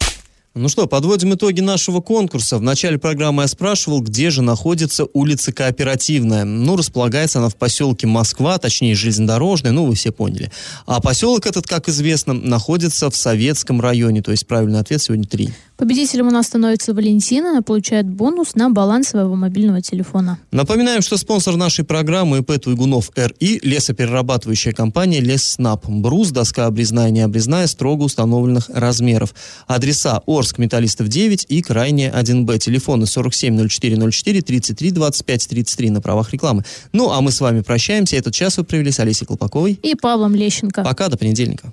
Ну 0.57 0.69
что, 0.69 0.87
подводим 0.87 1.35
итоги 1.35 1.61
нашего 1.61 2.01
конкурса. 2.01 2.59
В 2.59 2.63
начале 2.63 2.97
программы 2.97 3.43
я 3.43 3.49
спрашивал, 3.49 4.01
где 4.01 4.31
же 4.31 4.41
находится 4.41 5.05
улица 5.13 5.53
Кооперативная. 5.53 6.45
Ну, 6.45 6.77
располагается 6.77 7.41
она 7.41 7.49
в 7.49 7.57
поселке 7.57 8.07
Москва, 8.07 8.57
точнее, 8.59 8.95
железнодорожная, 8.95 9.73
ну, 9.73 9.87
вы 9.87 9.97
все 9.97 10.13
поняли. 10.13 10.53
А 10.87 11.01
поселок 11.01 11.47
этот, 11.47 11.67
как 11.67 11.89
известно, 11.89 12.35
находится 12.35 13.11
в 13.11 13.17
Советском 13.17 13.81
районе, 13.81 14.23
то 14.23 14.31
есть 14.31 14.47
правильный 14.47 14.79
ответ 14.79 15.03
сегодня 15.03 15.27
три. 15.27 15.51
Победителем 15.77 16.29
у 16.29 16.31
нас 16.31 16.47
становится 16.47 16.95
Валентина. 16.95 17.51
Она 17.51 17.63
получает 17.63 18.09
бонус 18.09 18.55
на 18.55 18.71
баланс 18.71 19.09
своего 19.09 19.35
мобильного 19.35 19.83
телефона. 19.83 20.39
Напоминаем, 20.53 21.03
что 21.03 21.17
спонсор 21.17 21.57
нашей 21.57 21.85
программы 21.85 22.39
ИП 22.39 22.61
Туйгунов 22.61 23.11
РИ– 23.17 23.61
лесоперерабатывающая 23.63 24.73
компания 24.73 25.21
Лесснаб. 25.21 25.85
Брус, 25.89 26.31
доска 26.31 26.67
обрезная, 26.67 27.11
не 27.11 27.23
обрезная, 27.23 27.67
строго 27.67 28.05
установленных 28.05 28.71
размеров. 28.73 29.35
Адреса 29.67 30.23
Орск, 30.27 30.59
Металлистов 30.59 31.09
9 31.09 31.47
и 31.49 31.61
Крайне 31.61 32.09
1Б. 32.09 32.59
Телефоны 32.59 33.07
470404 33.07 34.43
33 34.43 34.91
25 34.93 35.49
33 35.49 35.91
на 35.91 36.01
правах 36.01 36.33
рекламы. 36.33 36.65
Ну, 36.93 37.11
а 37.11 37.21
мы 37.21 37.33
с 37.33 37.41
вами 37.41 37.63
прощаемся. 37.63 38.17
Этот 38.17 38.33
час 38.33 38.59
вы 38.59 38.65
провели 38.65 38.93
с 38.93 39.01
Олесей 39.01 39.27
Колпаковой 39.27 39.79
и 39.83 39.97
Павлом 39.97 40.37
Лещенко. 40.37 40.85
Пока, 40.85 41.09
до 41.09 41.19
понедельника. 41.19 41.73